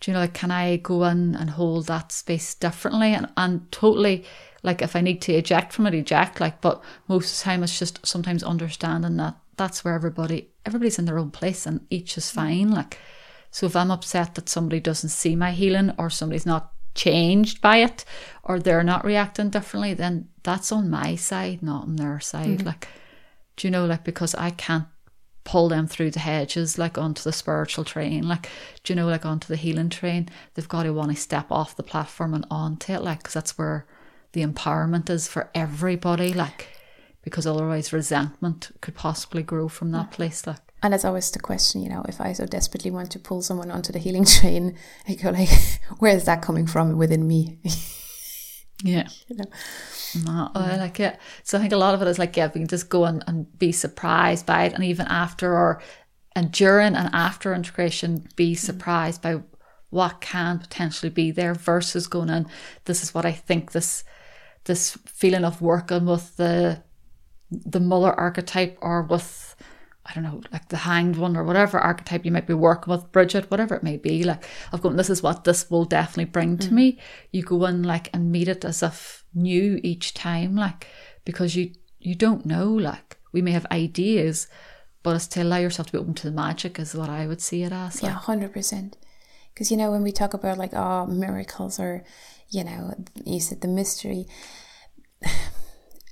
[0.01, 3.71] Do you know, like, can I go in and hold that space differently and, and
[3.71, 4.25] totally,
[4.65, 7.63] like, if I need to eject from it, eject, like, but most of the time
[7.63, 12.19] it's just sometimes understanding that that's where everybody, everybody's in their own place and each
[12.19, 12.99] is fine, like,
[13.55, 17.77] so if I'm upset that somebody doesn't see my healing or somebody's not changed by
[17.77, 18.05] it
[18.43, 22.59] or they're not reacting differently, then that's on my side, not on their side.
[22.59, 22.67] Mm-hmm.
[22.67, 22.89] Like,
[23.55, 24.87] do you know, like, because I can't
[25.45, 28.49] pull them through the hedges, like onto the spiritual train, like,
[28.83, 30.29] do you know, like onto the healing train.
[30.55, 33.57] They've got to want to step off the platform and onto it, like, because that's
[33.57, 33.87] where
[34.33, 36.71] the empowerment is for everybody, like,
[37.23, 40.59] because otherwise resentment could possibly grow from that place, like.
[40.85, 43.71] And it's always the question, you know, if I so desperately want to pull someone
[43.71, 44.77] onto the healing train,
[45.09, 45.49] I go like,
[45.99, 47.59] where is that coming from within me?
[48.85, 49.09] yeah.
[49.27, 49.45] You know?
[50.27, 51.19] No, I like it.
[51.43, 53.25] So I think a lot of it is like, yeah, we can just go and,
[53.27, 54.75] and be surprised by it.
[54.75, 55.83] And even after or
[56.37, 58.59] and during and after integration, be mm.
[58.59, 59.41] surprised by
[59.89, 62.47] what can potentially be there versus going in.
[62.85, 64.05] This is what I think this
[64.65, 66.83] this feeling of working with the
[67.51, 69.57] the Muller archetype or with
[70.07, 73.11] I don't know, like the hanged one or whatever archetype you might be working with,
[73.11, 76.59] Bridget, whatever it may be, like I've gone, this is what this will definitely bring
[76.59, 76.73] to mm.
[76.73, 76.99] me.
[77.33, 80.87] You go in like and meet it as if new each time, like
[81.25, 84.47] because you you don't know, like we may have ideas,
[85.03, 87.41] but it's to allow yourself to be open to the magic is what I would
[87.41, 88.03] see it as.
[88.03, 88.13] Like.
[88.13, 88.99] Yeah, hundred percent.
[89.55, 92.05] Because you know when we talk about like oh miracles or
[92.51, 94.27] you know you said the mystery.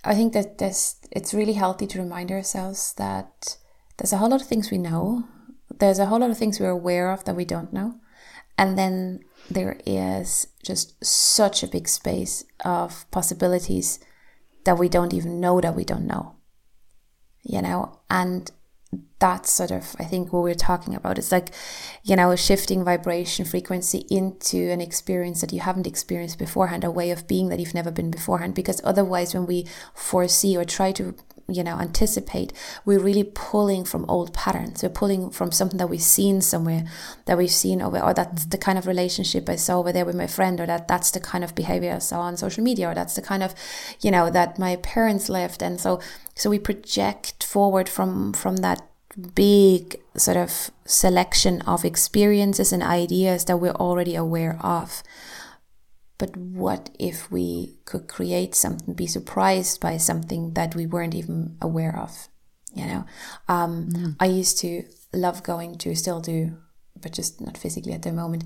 [0.04, 3.56] I think that this it's really healthy to remind ourselves that
[4.02, 5.28] there's a whole lot of things we know.
[5.78, 8.00] There's a whole lot of things we're aware of that we don't know.
[8.58, 14.00] And then there is just such a big space of possibilities
[14.64, 16.34] that we don't even know that we don't know.
[17.44, 18.50] You know, and
[19.18, 21.48] that's sort of i think what we're talking about it's like
[22.02, 26.90] you know a shifting vibration frequency into an experience that you haven't experienced beforehand a
[26.90, 30.92] way of being that you've never been beforehand because otherwise when we foresee or try
[30.92, 31.14] to
[31.48, 32.52] you know anticipate
[32.84, 34.82] we're really pulling from old patterns.
[34.82, 36.84] We're pulling from something that we've seen somewhere
[37.26, 40.16] that we've seen over or that's the kind of relationship i saw over there with
[40.16, 42.94] my friend or that that's the kind of behavior i saw on social media or
[42.94, 43.54] that's the kind of
[44.00, 46.00] you know that my parents lived and so
[46.34, 48.82] so we project forward from from that
[49.34, 55.02] big sort of selection of experiences and ideas that we're already aware of
[56.22, 61.56] but what if we could create something, be surprised by something that we weren't even
[61.60, 62.28] aware of?
[62.72, 63.04] You know,
[63.48, 64.16] um, mm.
[64.20, 66.58] I used to love going to, still do,
[67.00, 68.44] but just not physically at the moment,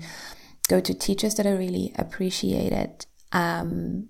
[0.67, 3.05] go to teachers that I really appreciated.
[3.31, 4.09] Um,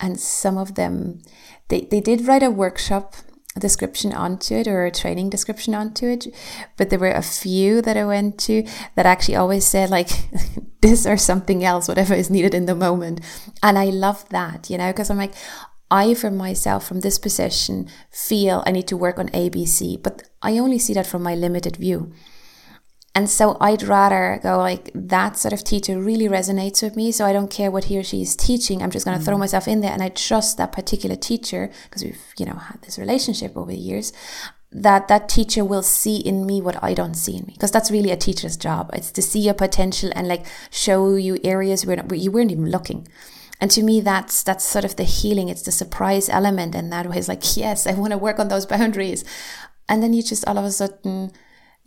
[0.00, 1.20] and some of them,
[1.68, 3.16] they, they did write a workshop
[3.58, 6.28] description onto it or a training description onto it
[6.76, 10.08] but there were a few that i went to that actually always said like
[10.82, 13.20] this or something else whatever is needed in the moment.
[13.62, 15.34] And i love that you know because i'm like
[15.90, 20.56] i for myself from this position feel i need to work on abc but i
[20.56, 22.12] only see that from my limited view
[23.14, 27.10] and so I'd rather go like that sort of teacher really resonates with me.
[27.10, 28.82] So I don't care what he or she is teaching.
[28.82, 29.26] I'm just going to mm.
[29.26, 32.80] throw myself in there and I trust that particular teacher because we've, you know, had
[32.82, 34.12] this relationship over the years
[34.72, 37.90] that that teacher will see in me what I don't see in me because that's
[37.90, 38.90] really a teacher's job.
[38.92, 42.70] It's to see your potential and like show you areas where, where you weren't even
[42.70, 43.08] looking.
[43.60, 45.50] And to me, that's that's sort of the healing.
[45.50, 48.48] It's the surprise element, and that way, it's like, yes, I want to work on
[48.48, 49.22] those boundaries.
[49.86, 51.32] And then you just all of a sudden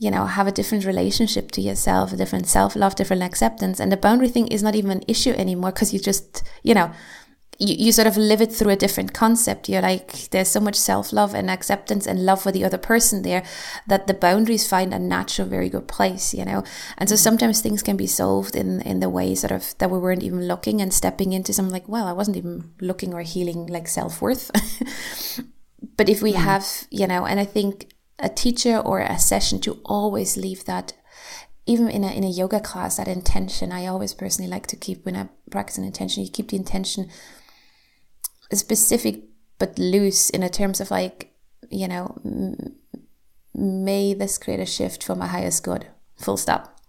[0.03, 3.79] you know, have a different relationship to yourself, a different self love, different acceptance.
[3.79, 6.91] And the boundary thing is not even an issue anymore because you just, you know,
[7.57, 9.69] you, you sort of live it through a different concept.
[9.69, 13.21] You're like, there's so much self love and acceptance and love for the other person
[13.21, 13.43] there
[13.87, 16.65] that the boundaries find a natural, very good place, you know?
[16.97, 19.99] And so sometimes things can be solved in, in the way sort of that we
[19.99, 23.67] weren't even looking and stepping into something like, well, I wasn't even looking or healing
[23.67, 24.51] like self worth.
[25.95, 26.43] but if we mm.
[26.43, 30.93] have, you know, and I think a teacher or a session to always leave that
[31.65, 33.71] even in a, in a yoga class that intention.
[33.71, 37.09] I always personally like to keep when i practice an intention you keep the intention
[38.51, 39.23] specific
[39.59, 41.31] but loose in a terms of like
[41.69, 42.17] you know
[43.53, 45.87] may this create a shift for my highest good
[46.17, 46.79] full stop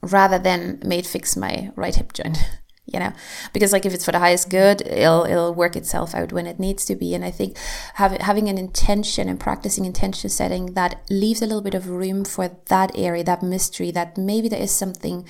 [0.00, 2.38] rather than may it fix my right hip joint
[2.86, 3.12] you know?
[3.52, 6.58] Because like if it's for the highest good it'll it'll work itself out when it
[6.58, 7.14] needs to be.
[7.14, 7.56] And i think
[7.94, 12.24] having having an intention and practicing intention setting that leaves a little bit of room
[12.24, 15.26] for that area that mystery that maybe there is something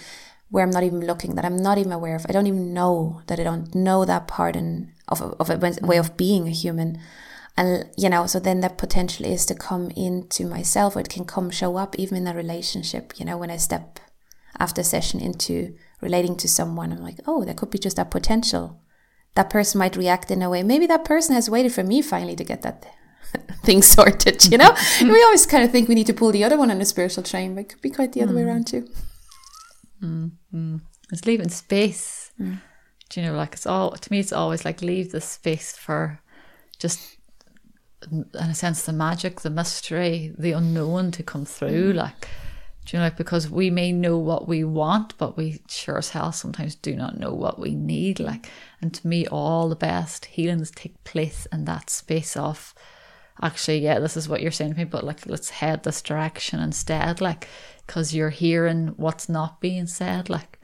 [0.48, 2.26] where i'm not even looking that i'm not even aware of.
[2.28, 6.16] I don't even know that i don't know that part of, of a way of
[6.16, 6.98] being a human.
[7.56, 11.24] And you know so then that potential is to come into myself or it can
[11.24, 14.00] come show up even in a relationship you know when i step
[14.58, 18.80] after session into relating to someone i'm like oh there could be just that potential.
[19.36, 20.64] That person might react in a way.
[20.64, 22.84] Maybe that person has waited for me finally to get that
[23.62, 24.74] thing sorted you know?
[25.00, 27.22] We always kind of think we need to pull the other one on a spiritual
[27.22, 28.36] train but it could be quite the other mm.
[28.36, 28.88] way around too.
[30.02, 30.80] Mm.
[31.12, 32.32] it's leaving space.
[32.40, 32.60] Mm.
[33.08, 36.20] Do you know like it's all to me it's always like leave the space for
[36.78, 37.18] just
[38.10, 41.96] in a sense the magic the mystery the unknown to come through mm.
[41.96, 42.28] like
[42.84, 46.10] do you know like because we may know what we want but we sure as
[46.10, 48.48] hell sometimes do not know what we need like
[48.80, 52.74] and to me all the best healings take place in that space of
[53.42, 56.60] actually yeah this is what you're saying to me but like let's head this direction
[56.60, 57.46] instead like
[57.86, 60.60] because you're hearing what's not being said like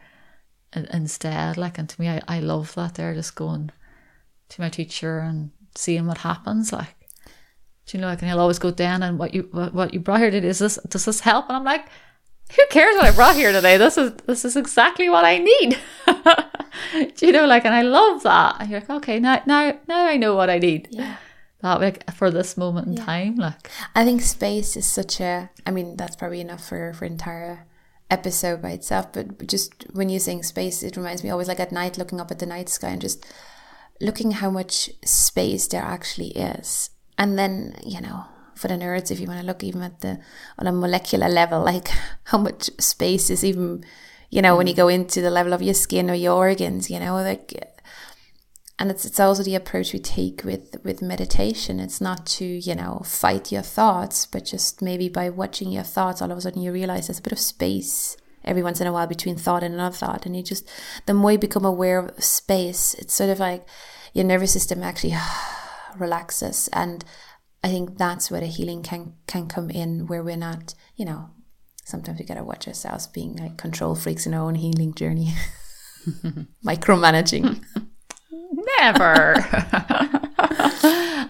[0.76, 1.56] instead.
[1.56, 3.70] Like, and to me, I, I love that they're just going
[4.48, 6.72] to my teacher and seeing what happens.
[6.72, 6.94] Like,
[7.86, 10.00] do you know, like, and he'll always go down and what you what, what you
[10.00, 11.46] brought here today is this does this help?
[11.48, 11.86] And I'm like,
[12.54, 13.76] who cares what I brought here today?
[13.76, 15.78] This is this is exactly what I need.
[17.16, 18.56] do you know, like, and I love that.
[18.60, 20.88] And you're like, okay, now now now I know what I need.
[20.90, 21.16] Yeah.
[21.62, 23.04] That like for this moment in yeah.
[23.04, 25.50] time, like I think space is such a.
[25.66, 27.66] I mean, that's probably enough for for entire
[28.10, 31.72] episode by itself, but just when you're saying space, it reminds me always like at
[31.72, 33.26] night looking up at the night sky and just
[34.00, 36.90] looking how much space there actually is.
[37.18, 38.26] And then, you know,
[38.56, 40.18] for the nerds, if you want to look even at the
[40.58, 41.88] on a molecular level, like
[42.24, 43.84] how much space is even,
[44.30, 44.78] you know, when you mm.
[44.78, 47.52] go into the level of your skin or your organs, you know, like
[48.78, 51.80] and it's it's also the approach we take with with meditation.
[51.80, 56.20] It's not to you know fight your thoughts but just maybe by watching your thoughts
[56.20, 58.92] all of a sudden you realize there's a bit of space every once in a
[58.92, 60.68] while between thought and another thought and you just
[61.06, 63.66] the more you become aware of space it's sort of like
[64.12, 65.14] your nervous system actually
[65.98, 67.04] relaxes and
[67.66, 71.30] i think that's where the healing can can come in where we're not you know
[71.84, 75.32] sometimes we gotta watch ourselves being like control freaks in our own healing journey
[76.64, 77.62] micromanaging
[78.80, 79.34] Never.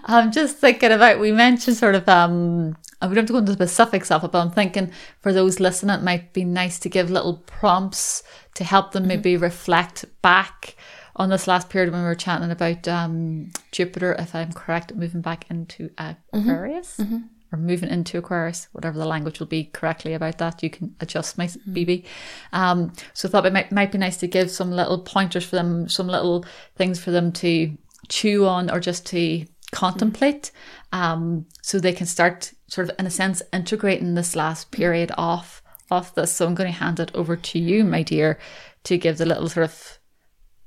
[0.09, 3.53] I'm just thinking about, we mentioned sort of, um, I would have to go into
[3.53, 7.11] specifics of it, but I'm thinking for those listening, it might be nice to give
[7.11, 8.23] little prompts
[8.55, 9.09] to help them mm-hmm.
[9.09, 10.75] maybe reflect back
[11.17, 15.21] on this last period when we were chatting about um, Jupiter, if I'm correct, moving
[15.21, 16.37] back into mm-hmm.
[16.37, 16.97] Aquarius.
[16.97, 17.17] Mm-hmm
[17.51, 20.61] or moving into Aquarius, whatever the language will be correctly about that.
[20.61, 21.73] You can adjust my mm-hmm.
[21.73, 22.05] Bibi.
[22.51, 25.55] Um, so I thought it might, might be nice to give some little pointers for
[25.55, 26.45] them, some little
[26.75, 27.77] things for them to
[28.09, 30.51] chew on or just to contemplate.
[30.91, 35.61] Um, so they can start sort of, in a sense, integrating this last period off
[35.89, 36.33] of this.
[36.33, 38.39] So I'm going to hand it over to you, my dear,
[38.83, 39.96] to give the little sort of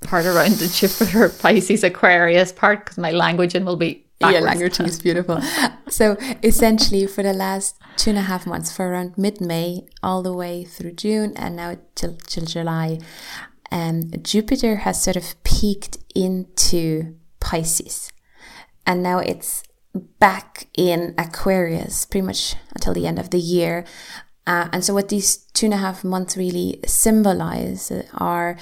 [0.02, 4.38] part around the Jupiter Pisces Aquarius part because my language and will be Backwards.
[4.38, 5.40] Yeah, language is beautiful.
[5.88, 10.34] so essentially, for the last two and a half months, for around mid-May all the
[10.34, 12.98] way through June, and now till, till July,
[13.72, 18.12] um, Jupiter has sort of peaked into Pisces,
[18.84, 19.62] and now it's
[20.18, 23.86] back in Aquarius pretty much until the end of the year.
[24.46, 28.58] Uh, and so, what these two and a half months really symbolize are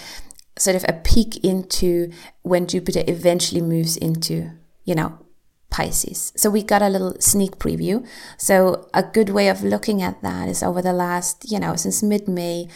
[0.59, 2.11] sort of a peek into
[2.42, 4.50] when Jupiter eventually moves into,
[4.84, 5.18] you know,
[5.70, 6.32] Pisces.
[6.34, 8.06] So we got a little sneak preview.
[8.38, 12.02] So a good way of looking at that is over the last, you know, since
[12.02, 12.68] mid-May,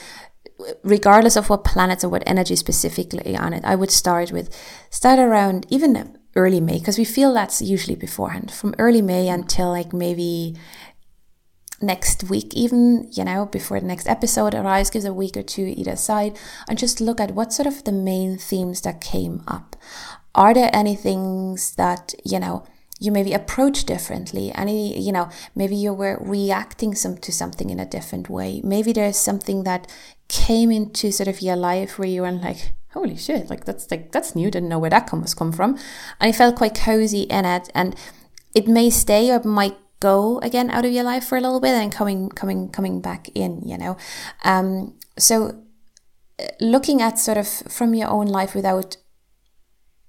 [0.84, 4.54] regardless of what planets or what energy specifically on it, I would start with
[4.90, 8.50] start around even early May because we feel that's usually beforehand.
[8.50, 10.56] From early May until like maybe
[11.82, 15.74] next week even you know before the next episode arrives gives a week or two
[15.76, 19.76] either side and just look at what sort of the main themes that came up.
[20.34, 22.64] Are there any things that, you know,
[22.98, 24.52] you maybe approach differently?
[24.54, 28.60] Any you know maybe you were reacting some to something in a different way.
[28.62, 29.90] Maybe there's something that
[30.28, 34.12] came into sort of your life where you were like holy shit like that's like
[34.12, 35.78] that's new didn't know where that comes come from.
[36.20, 37.96] And it felt quite cozy in it and
[38.54, 39.76] it may stay or might
[40.10, 43.28] go again out of your life for a little bit and coming coming coming back
[43.34, 43.96] in you know
[44.44, 45.34] um so
[46.40, 47.48] uh, looking at sort of
[47.78, 48.96] from your own life without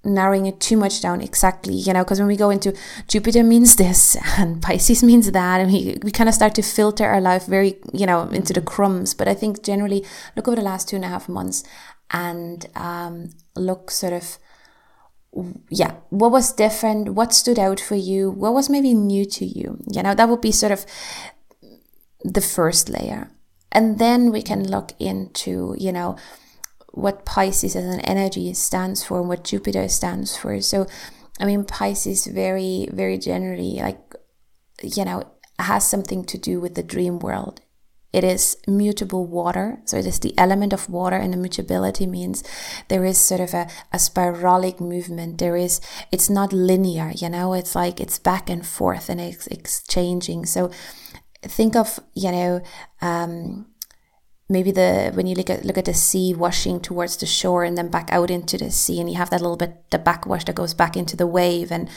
[0.04, 2.74] narrowing it too much down exactly, you know, because when we go into
[3.08, 7.06] Jupiter means this and Pisces means that, and we, we kind of start to filter
[7.06, 9.14] our life very, you know, into the crumbs.
[9.14, 10.04] But I think generally
[10.36, 11.64] look over the last two and a half months
[12.10, 14.38] and um, look sort of,
[15.68, 17.14] yeah, what was different?
[17.14, 18.30] What stood out for you?
[18.30, 19.80] What was maybe new to you?
[19.90, 20.86] You know, that would be sort of
[22.22, 23.30] the first layer.
[23.72, 26.16] And then we can look into, you know,
[26.92, 30.60] what Pisces as an energy stands for and what Jupiter stands for.
[30.60, 30.86] So,
[31.40, 34.14] I mean, Pisces very, very generally, like,
[34.82, 35.24] you know,
[35.58, 37.60] has something to do with the dream world.
[38.14, 39.80] It is mutable water.
[39.86, 42.44] So it is the element of water and the mutability means
[42.86, 45.38] there is sort of a, a spiralic movement.
[45.38, 45.80] There is,
[46.12, 50.46] it's not linear, you know, it's like it's back and forth and it's, it's changing.
[50.46, 50.70] So
[51.42, 52.62] think of, you know,
[53.02, 53.66] um,
[54.48, 57.76] maybe the when you look at look at the sea washing towards the shore and
[57.78, 60.54] then back out into the sea and you have that little bit the backwash that
[60.54, 61.88] goes back into the wave and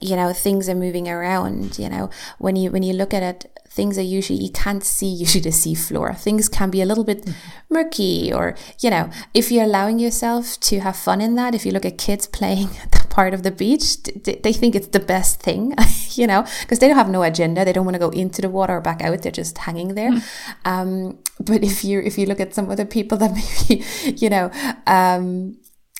[0.00, 2.10] you know things are moving around you know.
[2.38, 5.52] When you when you look at it things are usually you can't see usually the
[5.52, 6.14] sea floor.
[6.14, 7.28] Things can be a little bit
[7.68, 11.72] murky or you know if you're allowing yourself to have fun in that if you
[11.72, 14.02] look at kids playing at that part of the beach
[14.42, 15.74] they think it's the best thing
[16.10, 17.64] you know because they don't have no agenda.
[17.64, 19.22] They don't want to go into the water or back out.
[19.22, 20.12] They're just hanging there.
[20.12, 20.22] Mm.
[20.64, 23.84] um, but if you if you look at some other people that maybe
[24.16, 24.50] you know
[24.86, 25.56] um,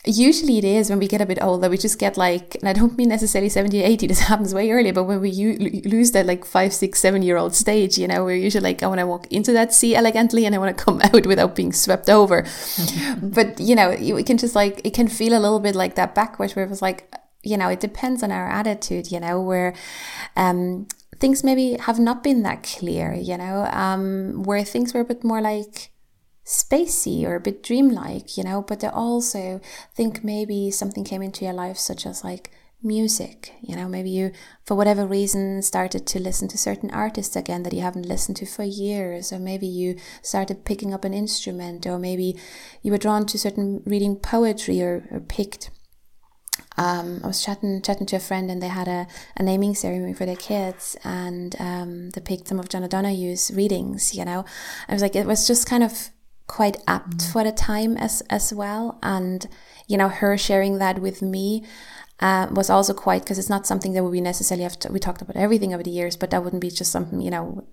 [0.07, 2.73] usually it is when we get a bit older we just get like and i
[2.73, 6.27] don't mean necessarily 70 80 this happens way earlier but when we u- lose that
[6.27, 9.07] like five six seven year old stage you know we're usually like i want to
[9.07, 12.47] walk into that sea elegantly and i want to come out without being swept over.
[13.21, 16.15] But you know we can just like it can feel a little bit like that
[16.15, 19.75] backwards where it was like you know it depends on our attitude you know where
[20.37, 20.87] um
[21.19, 25.25] things maybe have not been that clear you know um where things were a bit
[25.25, 25.91] more like
[26.47, 29.61] spacey or a bit dreamlike, you know, but I also
[29.95, 34.31] think maybe something came into your life, such as like music, you know, maybe you,
[34.65, 38.47] for whatever reason, started to listen to certain artists again that you haven't listened to
[38.47, 42.39] for years, or maybe you started picking up an instrument, or maybe
[42.81, 45.71] you were drawn to certain reading poetry or, or picked.
[46.79, 50.13] Um, I was chatting chatting to a friend and they had a, a naming ceremony
[50.13, 54.45] for their kids and um, they picked some of John O'Donohue's readings, you know.
[54.87, 56.11] I was like, it was just kind of
[56.47, 57.33] quite apt mm.
[57.33, 58.99] for the time as as well.
[59.03, 59.47] And
[59.87, 61.65] you know her sharing that with me
[62.21, 65.23] uh, was also quite because it's not something that we necessarily have to we talked
[65.23, 67.67] about everything over the years but that wouldn't be just something you know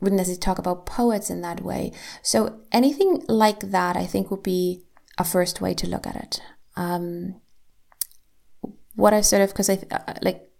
[0.00, 1.92] wouldn't necessarily talk about poets in that way.
[2.22, 4.82] So anything like that i think would be
[5.18, 6.42] a first way to look at it.
[6.76, 7.40] Um,
[8.96, 10.50] what i sort of because i uh, like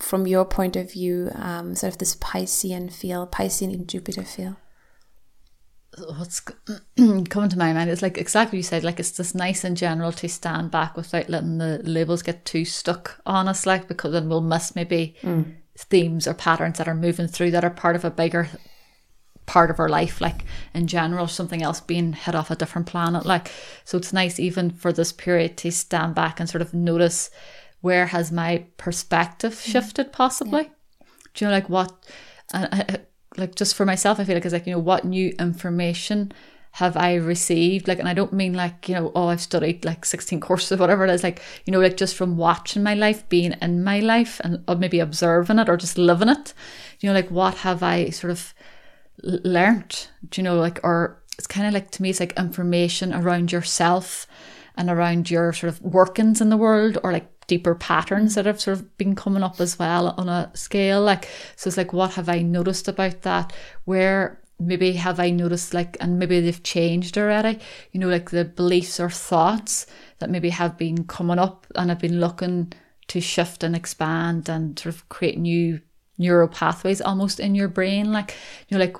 [0.00, 4.56] from your point of view um, sort of this piscean feel piscean in jupiter feel
[5.98, 6.40] what's
[7.30, 9.74] coming to my mind is like exactly what you said like it's just nice in
[9.74, 14.12] general to stand back without letting the labels get too stuck on us like because
[14.12, 15.54] then we'll miss maybe mm.
[15.76, 18.48] themes or patterns that are moving through that are part of a bigger
[19.46, 20.44] part of our life like
[20.74, 23.50] in general something else being hit off a different planet like
[23.84, 27.30] so it's nice even for this period to stand back and sort of notice
[27.80, 29.72] where has my perspective mm.
[29.72, 31.06] shifted possibly yeah.
[31.34, 32.04] do you know like what
[32.52, 32.82] uh,
[33.36, 36.32] like just for myself, I feel like it's like, you know, what new information
[36.72, 37.88] have I received?
[37.88, 40.76] Like, and I don't mean like, you know, oh, I've studied like 16 courses or
[40.76, 44.00] whatever it is, like, you know, like just from watching my life, being in my
[44.00, 46.52] life and or maybe observing it or just living it,
[47.00, 48.52] you know, like what have I sort of
[49.22, 50.08] learned?
[50.28, 53.52] Do you know, like, or it's kind of like to me, it's like information around
[53.52, 54.26] yourself
[54.76, 58.60] and around your sort of workings in the world or like deeper patterns that have
[58.60, 61.02] sort of been coming up as well on a scale.
[61.02, 63.52] Like, so it's like, what have I noticed about that?
[63.84, 67.58] Where maybe have I noticed like, and maybe they've changed already,
[67.92, 69.86] you know, like the beliefs or thoughts
[70.18, 72.72] that maybe have been coming up and have been looking
[73.08, 75.80] to shift and expand and sort of create new
[76.18, 78.12] neural pathways almost in your brain.
[78.12, 78.34] Like,
[78.68, 78.98] you know, like,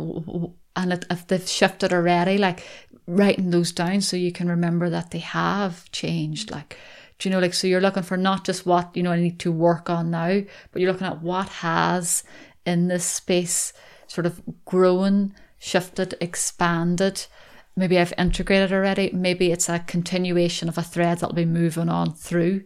[0.76, 2.62] and if they've shifted already, like
[3.06, 6.50] writing those down so you can remember that they have changed.
[6.50, 6.76] Like,
[7.18, 9.38] do you know, like, so you're looking for not just what, you know, I need
[9.40, 12.24] to work on now, but you're looking at what has
[12.66, 13.72] in this space
[14.06, 17.26] sort of grown, shifted, expanded.
[17.74, 19.10] Maybe I've integrated already.
[19.12, 22.64] Maybe it's a continuation of a thread that'll be moving on through.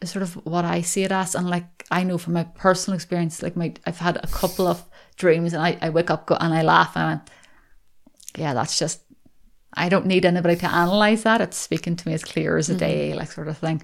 [0.00, 1.34] is sort of what I see it as.
[1.34, 4.84] And like I know from my personal experience, like my I've had a couple of
[5.16, 7.30] dreams and I, I wake up go, and I laugh and I went,
[8.36, 9.00] yeah, that's just
[9.78, 11.40] I don't need anybody to analyze that.
[11.40, 12.78] It's speaking to me as clear as a mm-hmm.
[12.78, 13.82] day, like sort of thing.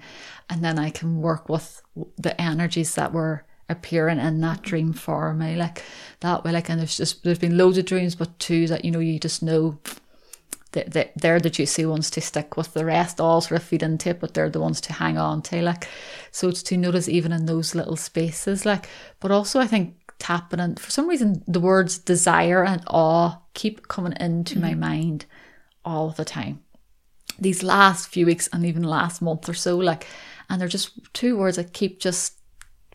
[0.49, 1.81] And then I can work with
[2.17, 5.83] the energies that were appearing in that dream for me, like
[6.19, 6.51] that way.
[6.51, 9.19] Like, and there's just there's been loads of dreams, but two that you know you
[9.19, 9.79] just know
[10.73, 12.73] that they're the juicy ones to stick with.
[12.73, 15.41] The rest all sort of feed into it, but they're the ones to hang on
[15.43, 15.61] to.
[15.61, 15.87] Like,
[16.31, 18.87] so it's to notice even in those little spaces, like.
[19.19, 23.87] But also, I think tapping and for some reason the words desire and awe keep
[23.87, 24.63] coming into mm-hmm.
[24.63, 25.25] my mind
[25.85, 26.61] all the time.
[27.39, 30.07] These last few weeks and even last month or so, like,
[30.49, 32.33] and they're just two words that keep just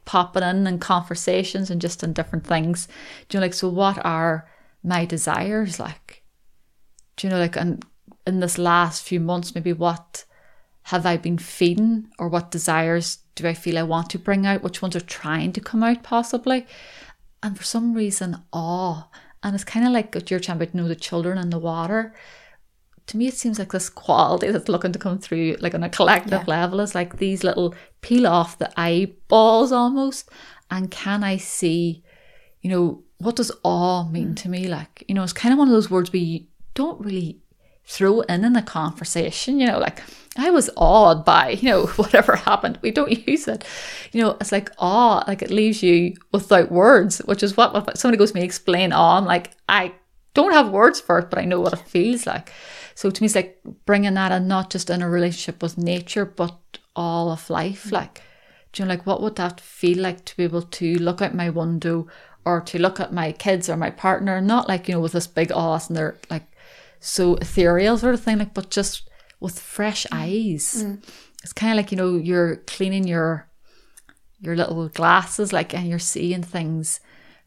[0.05, 2.89] popping in in conversations and just in different things.
[3.29, 4.49] Do you know, like, so what are
[4.83, 6.23] my desires like?
[7.17, 7.85] Do you know, like, and
[8.27, 10.25] in this last few months, maybe what
[10.85, 14.63] have I been feeding or what desires do I feel I want to bring out?
[14.63, 16.67] Which ones are trying to come out possibly?
[17.43, 19.09] And for some reason, awe.
[19.43, 21.59] And it's kind of like what you're talking about, you know, the children in the
[21.59, 22.15] water
[23.11, 25.89] to me it seems like this quality that's looking to come through like on a
[25.89, 26.45] collective yeah.
[26.47, 30.31] level is like these little peel off the eyeballs almost.
[30.71, 32.03] And can i see
[32.61, 34.37] you know what does awe mean mm.
[34.37, 34.69] to me?
[34.69, 37.39] Like you know it's kind of one of those words we don't really
[37.85, 40.01] throw in in a conversation you know like
[40.37, 42.79] i was awed by you know whatever happened.
[42.83, 43.65] We don't use it.
[44.13, 48.19] You know it's like awe like it leaves you without words which is what somebody
[48.19, 49.19] goes to me explain awe.
[49.19, 49.93] I'm like i
[50.43, 52.53] don't have words for it but i know what it feels like
[53.01, 56.27] so to me, it's like bringing that and not just in a relationship with nature,
[56.27, 57.85] but all of life.
[57.85, 57.93] Mm.
[57.93, 58.23] Like,
[58.73, 61.35] do you know, like what would that feel like to be able to look out
[61.35, 62.09] my window
[62.45, 65.27] or to look at my kids or my partner, not like, you know, with this
[65.27, 66.47] big ass and they're like
[66.99, 69.09] so ethereal sort of thing, like, but just
[69.41, 70.19] with fresh mm.
[70.21, 70.85] eyes.
[70.85, 71.03] Mm.
[71.43, 73.49] It's kind of like, you know, you're cleaning your
[74.43, 77.01] your little glasses, like, and you're seeing things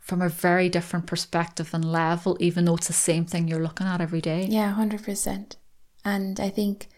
[0.03, 3.87] from a very different perspective and level, even though it's the same thing you're looking
[3.87, 4.45] at every day.
[4.49, 5.55] Yeah, 100%.
[6.03, 6.89] And I think,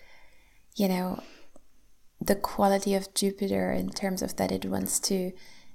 [0.75, 1.21] you know,
[2.19, 5.33] the quality of Jupiter in terms of that it wants to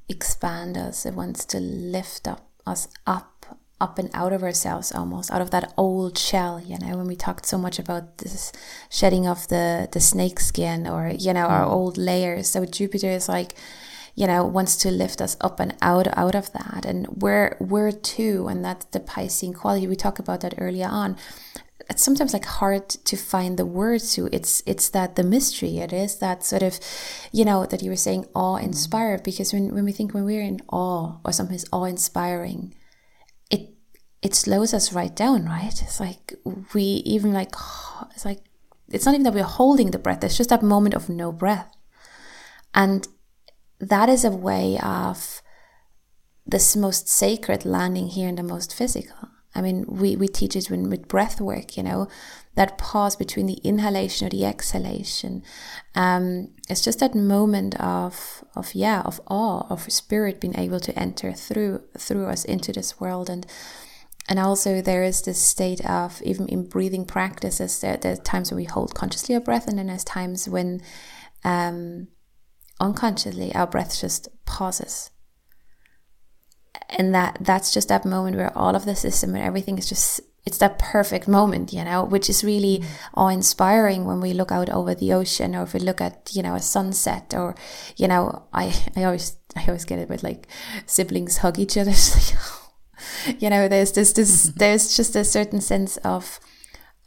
[0.08, 3.46] expand us, it wants to lift up us up,
[3.80, 7.14] up and out of ourselves almost, out of that old shell, you know, when we
[7.14, 8.52] talked so much about this
[8.90, 11.70] shedding of the, the snake skin or, you know, our mm.
[11.70, 12.48] old layers.
[12.48, 13.54] So Jupiter is like,
[14.14, 16.84] you know wants to lift us up and out out of that.
[16.84, 19.86] And we're we're too and that's the piscean quality.
[19.86, 21.16] We talked about that earlier on.
[21.88, 24.28] It's sometimes like hard to find the words to.
[24.32, 25.78] It's it's that the mystery.
[25.78, 26.78] It is that sort of
[27.32, 30.42] you know that you were saying awe inspired because when, when we think when we're
[30.42, 32.74] in awe or something is awe inspiring
[33.50, 33.70] it
[34.22, 35.82] it slows us right down right?
[35.82, 36.34] It's like
[36.74, 37.54] we even like
[38.14, 38.40] it's like
[38.90, 40.22] it's not even that we're holding the breath.
[40.24, 41.74] It's just that moment of no breath.
[42.74, 43.06] And
[43.80, 45.42] that is a way of
[46.46, 49.28] this most sacred landing here in the most physical.
[49.54, 52.08] I mean, we, we teach it when, with breath work, you know,
[52.54, 55.42] that pause between the inhalation or the exhalation.
[55.94, 60.96] Um, it's just that moment of, of, yeah, of awe, of spirit being able to
[60.96, 63.28] enter through, through us into this world.
[63.28, 63.44] And,
[64.28, 68.52] and also there is this state of, even in breathing practices, there, there are times
[68.52, 70.80] when we hold consciously our breath and then there's times when,
[71.44, 72.06] um,
[72.80, 75.10] unconsciously our breath just pauses.
[76.88, 80.20] And that that's just that moment where all of the system and everything is just
[80.46, 82.84] it's that perfect moment you know which is really mm.
[83.14, 86.54] awe-inspiring when we look out over the ocean or if we look at you know
[86.54, 87.54] a sunset or
[87.96, 90.46] you know i i always i always get it with like
[90.86, 91.92] siblings hug each other
[93.38, 96.40] you know there's this this there's just a certain sense of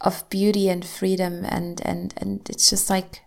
[0.00, 3.23] of beauty and freedom and and and it's just like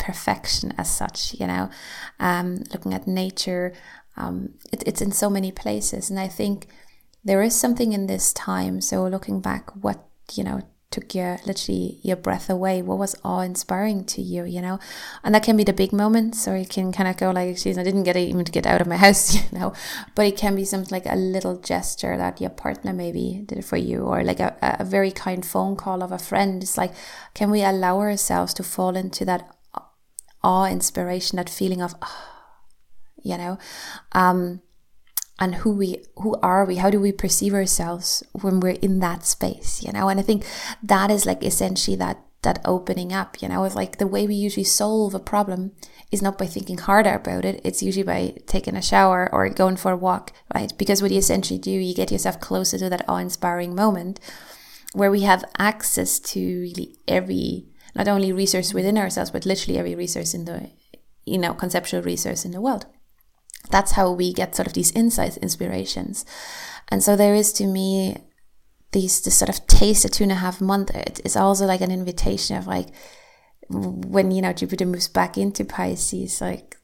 [0.00, 1.70] perfection as such, you know,
[2.18, 3.72] um, looking at nature.
[4.16, 6.10] Um, it, it's in so many places.
[6.10, 6.66] And I think
[7.22, 8.80] there is something in this time.
[8.80, 13.40] So looking back, what, you know, took your literally your breath away what was awe
[13.40, 14.78] inspiring to you you know
[15.22, 17.78] and that can be the big moments or you can kind of go like geez
[17.78, 19.72] i didn't get even to get out of my house you know
[20.14, 23.76] but it can be something like a little gesture that your partner maybe did for
[23.76, 26.92] you or like a, a very kind phone call of a friend it's like
[27.34, 29.48] can we allow ourselves to fall into that
[30.42, 32.26] awe, inspiration, that feeling of, oh,
[33.22, 33.58] you know,
[34.12, 34.62] um,
[35.38, 36.76] and who we, who are we?
[36.76, 39.82] How do we perceive ourselves when we're in that space?
[39.82, 40.44] You know, and I think
[40.82, 43.42] that is like essentially that that opening up.
[43.42, 45.72] You know, it's like the way we usually solve a problem
[46.10, 47.60] is not by thinking harder about it.
[47.64, 50.72] It's usually by taking a shower or going for a walk, right?
[50.76, 54.20] Because what you essentially do, you get yourself closer to that awe-inspiring moment
[54.92, 59.94] where we have access to really every not only resource within ourselves, but literally every
[59.94, 60.70] resource in the
[61.24, 62.86] you know, conceptual resource in the world.
[63.70, 66.24] That's how we get sort of these insights, inspirations.
[66.88, 68.16] And so there is to me
[68.92, 70.90] these this sort of taste of two and a half month.
[70.94, 72.88] It's also like an invitation of like
[73.68, 76.76] when you know Jupiter moves back into Pisces, like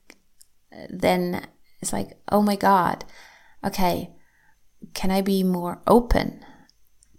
[0.89, 1.47] then
[1.81, 3.05] it's like, oh my God,
[3.65, 4.11] okay,
[4.95, 6.45] can I be more open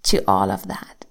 [0.03, 1.06] to all of that?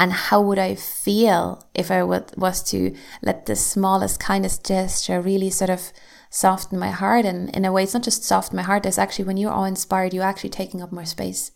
[0.00, 5.20] And how would I feel if I would, was to let the smallest kindest gesture
[5.20, 5.92] really sort of
[6.30, 7.26] soften my heart?
[7.26, 8.86] And in a way, it's not just soften my heart.
[8.86, 11.52] It's actually when you're all inspired, you're actually taking up more space.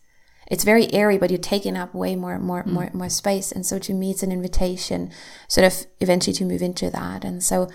[0.47, 2.67] It's very airy, but you're taking up way more, more, mm.
[2.67, 3.51] more, more space.
[3.51, 5.11] And so to me, it's an invitation,
[5.49, 7.25] sort of eventually to move into that.
[7.25, 7.71] And so,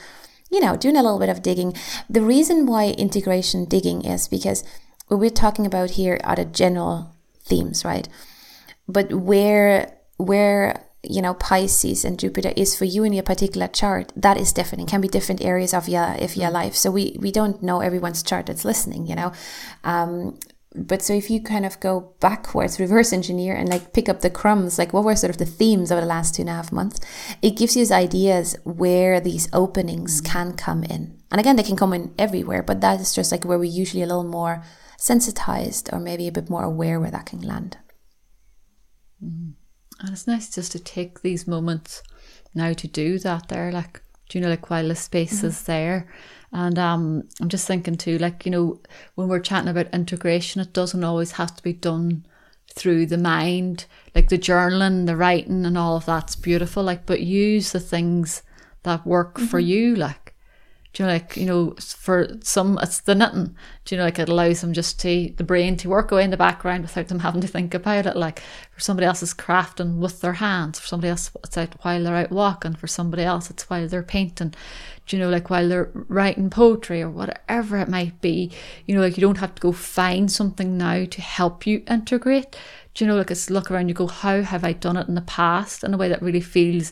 [0.52, 1.74] you know, doing a little bit of digging.
[2.08, 4.64] The reason why integration digging is because
[5.08, 8.08] what we're talking about here are the general themes, right?
[8.88, 14.12] But where where you know Pisces and Jupiter is for you in your particular chart,
[14.16, 14.84] that is different.
[14.84, 16.76] It can be different areas of your of your life.
[16.76, 19.32] So we we don't know everyone's chart that's listening, you know.
[19.84, 20.38] Um,
[20.76, 24.30] but so if you kind of go backwards, reverse engineer, and like pick up the
[24.30, 26.72] crumbs, like what were sort of the themes over the last two and a half
[26.72, 27.00] months,
[27.42, 31.18] it gives you ideas where these openings can come in.
[31.32, 34.04] And again, they can come in everywhere, but that is just like where we're usually
[34.04, 34.64] a little more
[34.98, 37.78] sensitized or maybe a bit more aware where that can land.
[39.24, 39.54] Mm.
[40.00, 42.04] And it's nice just to take these moments
[42.54, 45.48] now to do that there, like, do you know, like while the space mm-hmm.
[45.48, 46.08] is there.
[46.52, 48.80] And um, I'm just thinking too, like, you know,
[49.16, 52.26] when we're chatting about integration, it doesn't always have to be done
[52.74, 53.86] through the mind,
[54.16, 56.84] like the journaling, the writing, and all of that's beautiful.
[56.84, 58.42] Like, but use the things
[58.84, 59.48] that work mm-hmm.
[59.48, 60.29] for you, like
[60.92, 63.56] do you know, like, you know, for some, it's the knitting.
[63.86, 66.32] Do you know, like, it allows them just to, the brain to work away in
[66.32, 68.16] the background without them having to think about it.
[68.16, 70.80] Like, for somebody else, it's crafting with their hands.
[70.80, 72.74] For somebody else, it's out while they're out walking.
[72.74, 74.56] For somebody else, it's while they're painting.
[75.06, 78.52] Do you know, like, while they're writing poetry or whatever it might be.
[78.88, 82.58] You know, like, you don't have to go find something now to help you integrate.
[82.96, 85.14] Do you know, like, it's look around, you go, how have I done it in
[85.14, 86.92] the past in a way that really feels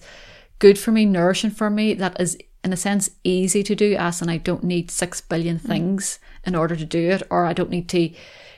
[0.60, 2.38] good for me, nourishing for me, that is
[2.68, 5.66] in a sense easy to do as and I don't need six billion mm.
[5.66, 8.16] things in order to do it or I don't need to you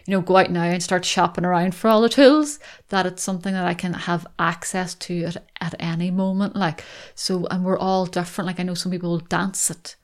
[0.08, 3.54] know go out now and start shopping around for all the tools that it's something
[3.54, 6.84] that I can have access to at, at any moment like
[7.16, 9.96] so and we're all different like I know some people will dance it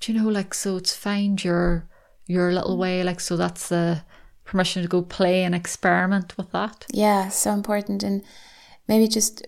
[0.00, 1.86] do you know like so it's find your
[2.26, 4.02] your little way like so that's the
[4.44, 8.22] permission to go play and experiment with that yeah so important and
[8.88, 9.46] maybe just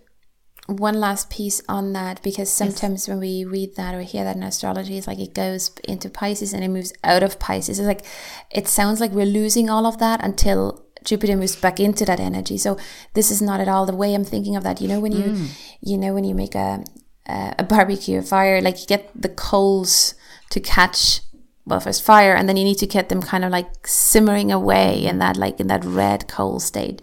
[0.66, 3.08] one last piece on that because sometimes yes.
[3.08, 6.52] when we read that or hear that in astrology it's like it goes into pisces
[6.52, 8.04] and it moves out of pisces it's like
[8.50, 12.58] it sounds like we're losing all of that until jupiter moves back into that energy
[12.58, 12.76] so
[13.14, 15.24] this is not at all the way i'm thinking of that you know when you
[15.24, 15.76] mm.
[15.80, 16.82] you know when you make a
[17.28, 20.14] a barbecue a fire like you get the coals
[20.50, 21.20] to catch
[21.66, 25.04] well first fire and then you need to get them kind of like simmering away
[25.04, 27.02] in that like in that red coal state.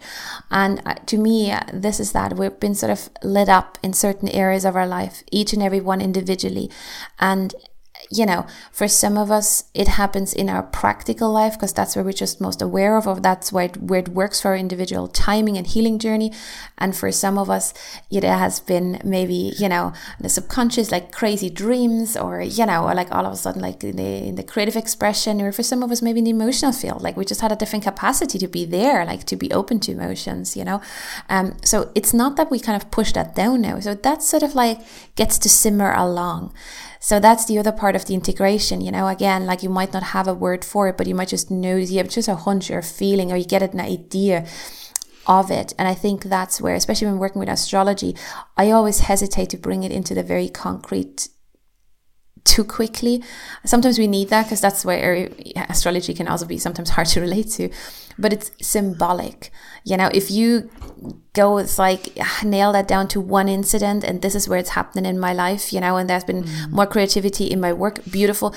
[0.50, 2.36] And uh, to me uh, this is that.
[2.36, 5.80] We've been sort of lit up in certain areas of our life each and every
[5.80, 6.70] one individually.
[7.20, 7.54] And
[8.10, 12.04] you know, for some of us, it happens in our practical life because that's where
[12.04, 15.08] we're just most aware of, or that's where it, where it works for our individual
[15.08, 16.32] timing and healing journey.
[16.78, 17.72] And for some of us,
[18.10, 22.94] it has been maybe, you know, the subconscious, like crazy dreams, or, you know, or
[22.94, 25.82] like all of a sudden, like in the, in the creative expression, or for some
[25.82, 28.48] of us, maybe in the emotional field, like we just had a different capacity to
[28.48, 30.80] be there, like to be open to emotions, you know.
[31.28, 33.80] Um, so it's not that we kind of push that down now.
[33.80, 34.80] So that sort of like
[35.16, 36.52] gets to simmer along.
[37.04, 40.14] So that's the other part of the integration, you know, again, like you might not
[40.14, 42.70] have a word for it, but you might just know, you have just a hunch
[42.70, 44.46] or a feeling, or you get an idea
[45.26, 45.74] of it.
[45.78, 48.16] And I think that's where, especially when working with astrology,
[48.56, 51.28] I always hesitate to bring it into the very concrete
[52.44, 53.22] too quickly.
[53.64, 55.30] Sometimes we need that because that's where
[55.68, 57.70] astrology can also be sometimes hard to relate to,
[58.18, 59.50] but it's symbolic.
[59.84, 60.70] You know, if you
[61.32, 65.06] go, it's like nail that down to one incident and this is where it's happening
[65.06, 66.70] in my life, you know, and there's been mm.
[66.70, 68.54] more creativity in my work, beautiful.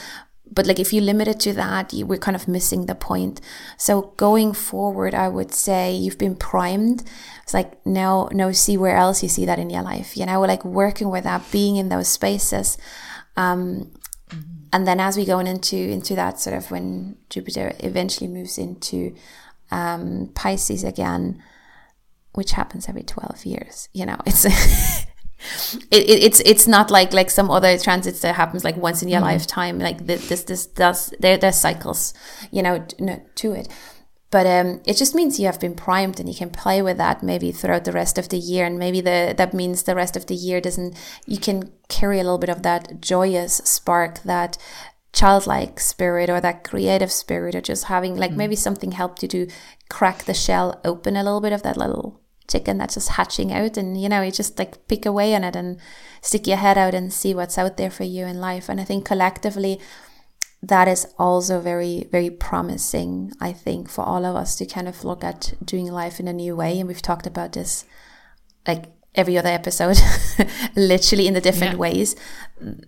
[0.50, 3.42] But like if you limit it to that, you, we're kind of missing the point.
[3.78, 7.04] So going forward, I would say you've been primed.
[7.44, 10.16] It's like now, now see where else you see that in your life.
[10.16, 12.78] You know, like working with that, being in those spaces.
[13.38, 13.92] Um,
[14.30, 14.42] mm-hmm.
[14.74, 19.16] And then as we go into into that sort of when Jupiter eventually moves into
[19.72, 21.42] um, Pisces again,
[22.34, 23.90] which happens every 12 years.
[23.94, 24.46] You know, it's.
[25.92, 29.08] it, it, it's it's not like like some other transits that happens like once in
[29.08, 29.26] your mm.
[29.26, 32.12] lifetime like this this does there there's cycles
[32.50, 32.84] you know
[33.36, 33.68] to it
[34.30, 37.24] but um, it just means you have been primed and you can play with that
[37.24, 38.66] maybe throughout the rest of the year.
[38.66, 42.24] And maybe the that means the rest of the year doesn't you can carry a
[42.24, 44.58] little bit of that joyous spark that
[45.14, 48.38] childlike spirit or that creative spirit or just having like mm.
[48.38, 49.48] maybe something helped you to
[49.90, 52.20] crack the shell open a little bit of that little
[52.50, 53.78] chicken that's just hatching out.
[53.78, 55.80] And you know you just like pick away on it and
[56.22, 58.68] stick your head out and see what's out there for you in life.
[58.68, 59.80] And i think collectively
[60.62, 65.04] that is also very very promising i think for all of us to kind of
[65.04, 67.86] look at doing life in a new way and we've talked about this
[68.68, 68.86] like
[69.16, 69.98] every other episode
[70.76, 71.80] literally in the different yeah.
[71.80, 72.16] ways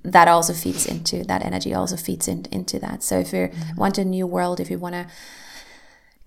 [0.04, 3.76] that also feeds into that energy also feeds in, into that so if you mm-hmm.
[3.76, 5.08] want a new world if you want to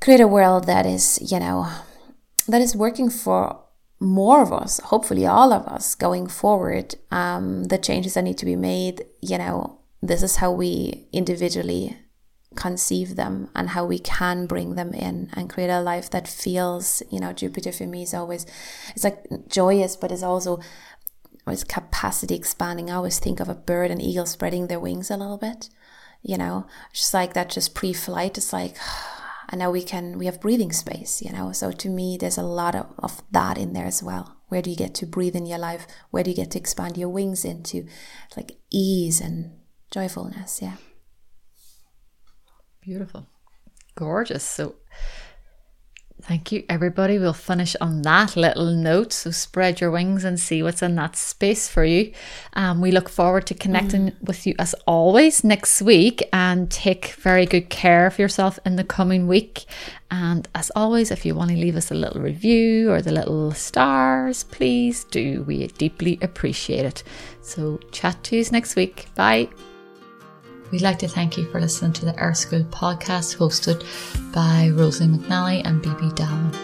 [0.01, 1.69] create a world that is you know
[2.49, 3.61] that is working for
[4.01, 8.45] more of us hopefully all of us going forward um, the changes that need to
[8.45, 11.97] be made you know this is how we individually
[12.55, 17.03] conceive them and how we can bring them in and create a life that feels
[17.11, 18.45] you know jupiter for me is always
[18.95, 20.61] it's like joyous but it's also
[21.47, 22.91] always capacity expanding.
[22.91, 25.69] I always think of a bird and eagle spreading their wings a little bit
[26.23, 26.67] you know?
[26.93, 28.77] Just like that just pre-flight it's like
[29.49, 31.53] and now we can we have breathing space you know?
[31.53, 34.37] So to me there's a lot of, of that in there as well.
[34.49, 35.87] Where do you get to breathe in your life?
[36.11, 37.87] Where do you get to expand your wings into?
[38.37, 39.53] Like ease and
[39.93, 40.61] joyfulness.
[40.61, 40.77] Yeah.
[42.81, 43.29] Beautiful.
[43.95, 44.43] Gorgeous.
[44.43, 44.75] So
[46.23, 47.19] thank you, everybody.
[47.19, 49.13] We'll finish on that little note.
[49.13, 52.13] So spread your wings and see what's in that space for you.
[52.55, 54.23] Um, we look forward to connecting mm.
[54.23, 58.85] with you as always next week and take very good care of yourself in the
[58.85, 59.67] coming week.
[60.11, 63.53] And as always, if you want to leave us a little review or the little
[63.53, 65.43] stars, please do.
[65.45, 67.03] We deeply appreciate it.
[67.43, 69.07] So chat to you next week.
[69.15, 69.49] Bye.
[70.73, 73.85] We'd like to thank you for listening to the Earth School podcast hosted
[74.33, 76.57] by Rosalie McNally and Bibi Dallin.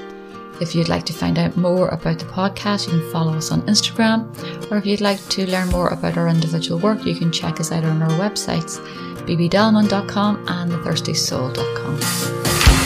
[0.62, 3.60] If you'd like to find out more about the podcast, you can follow us on
[3.62, 4.26] Instagram,
[4.72, 7.70] or if you'd like to learn more about our individual work, you can check us
[7.70, 8.80] out on our websites,
[9.26, 12.77] bbdalman.com and thethirstysoul.com.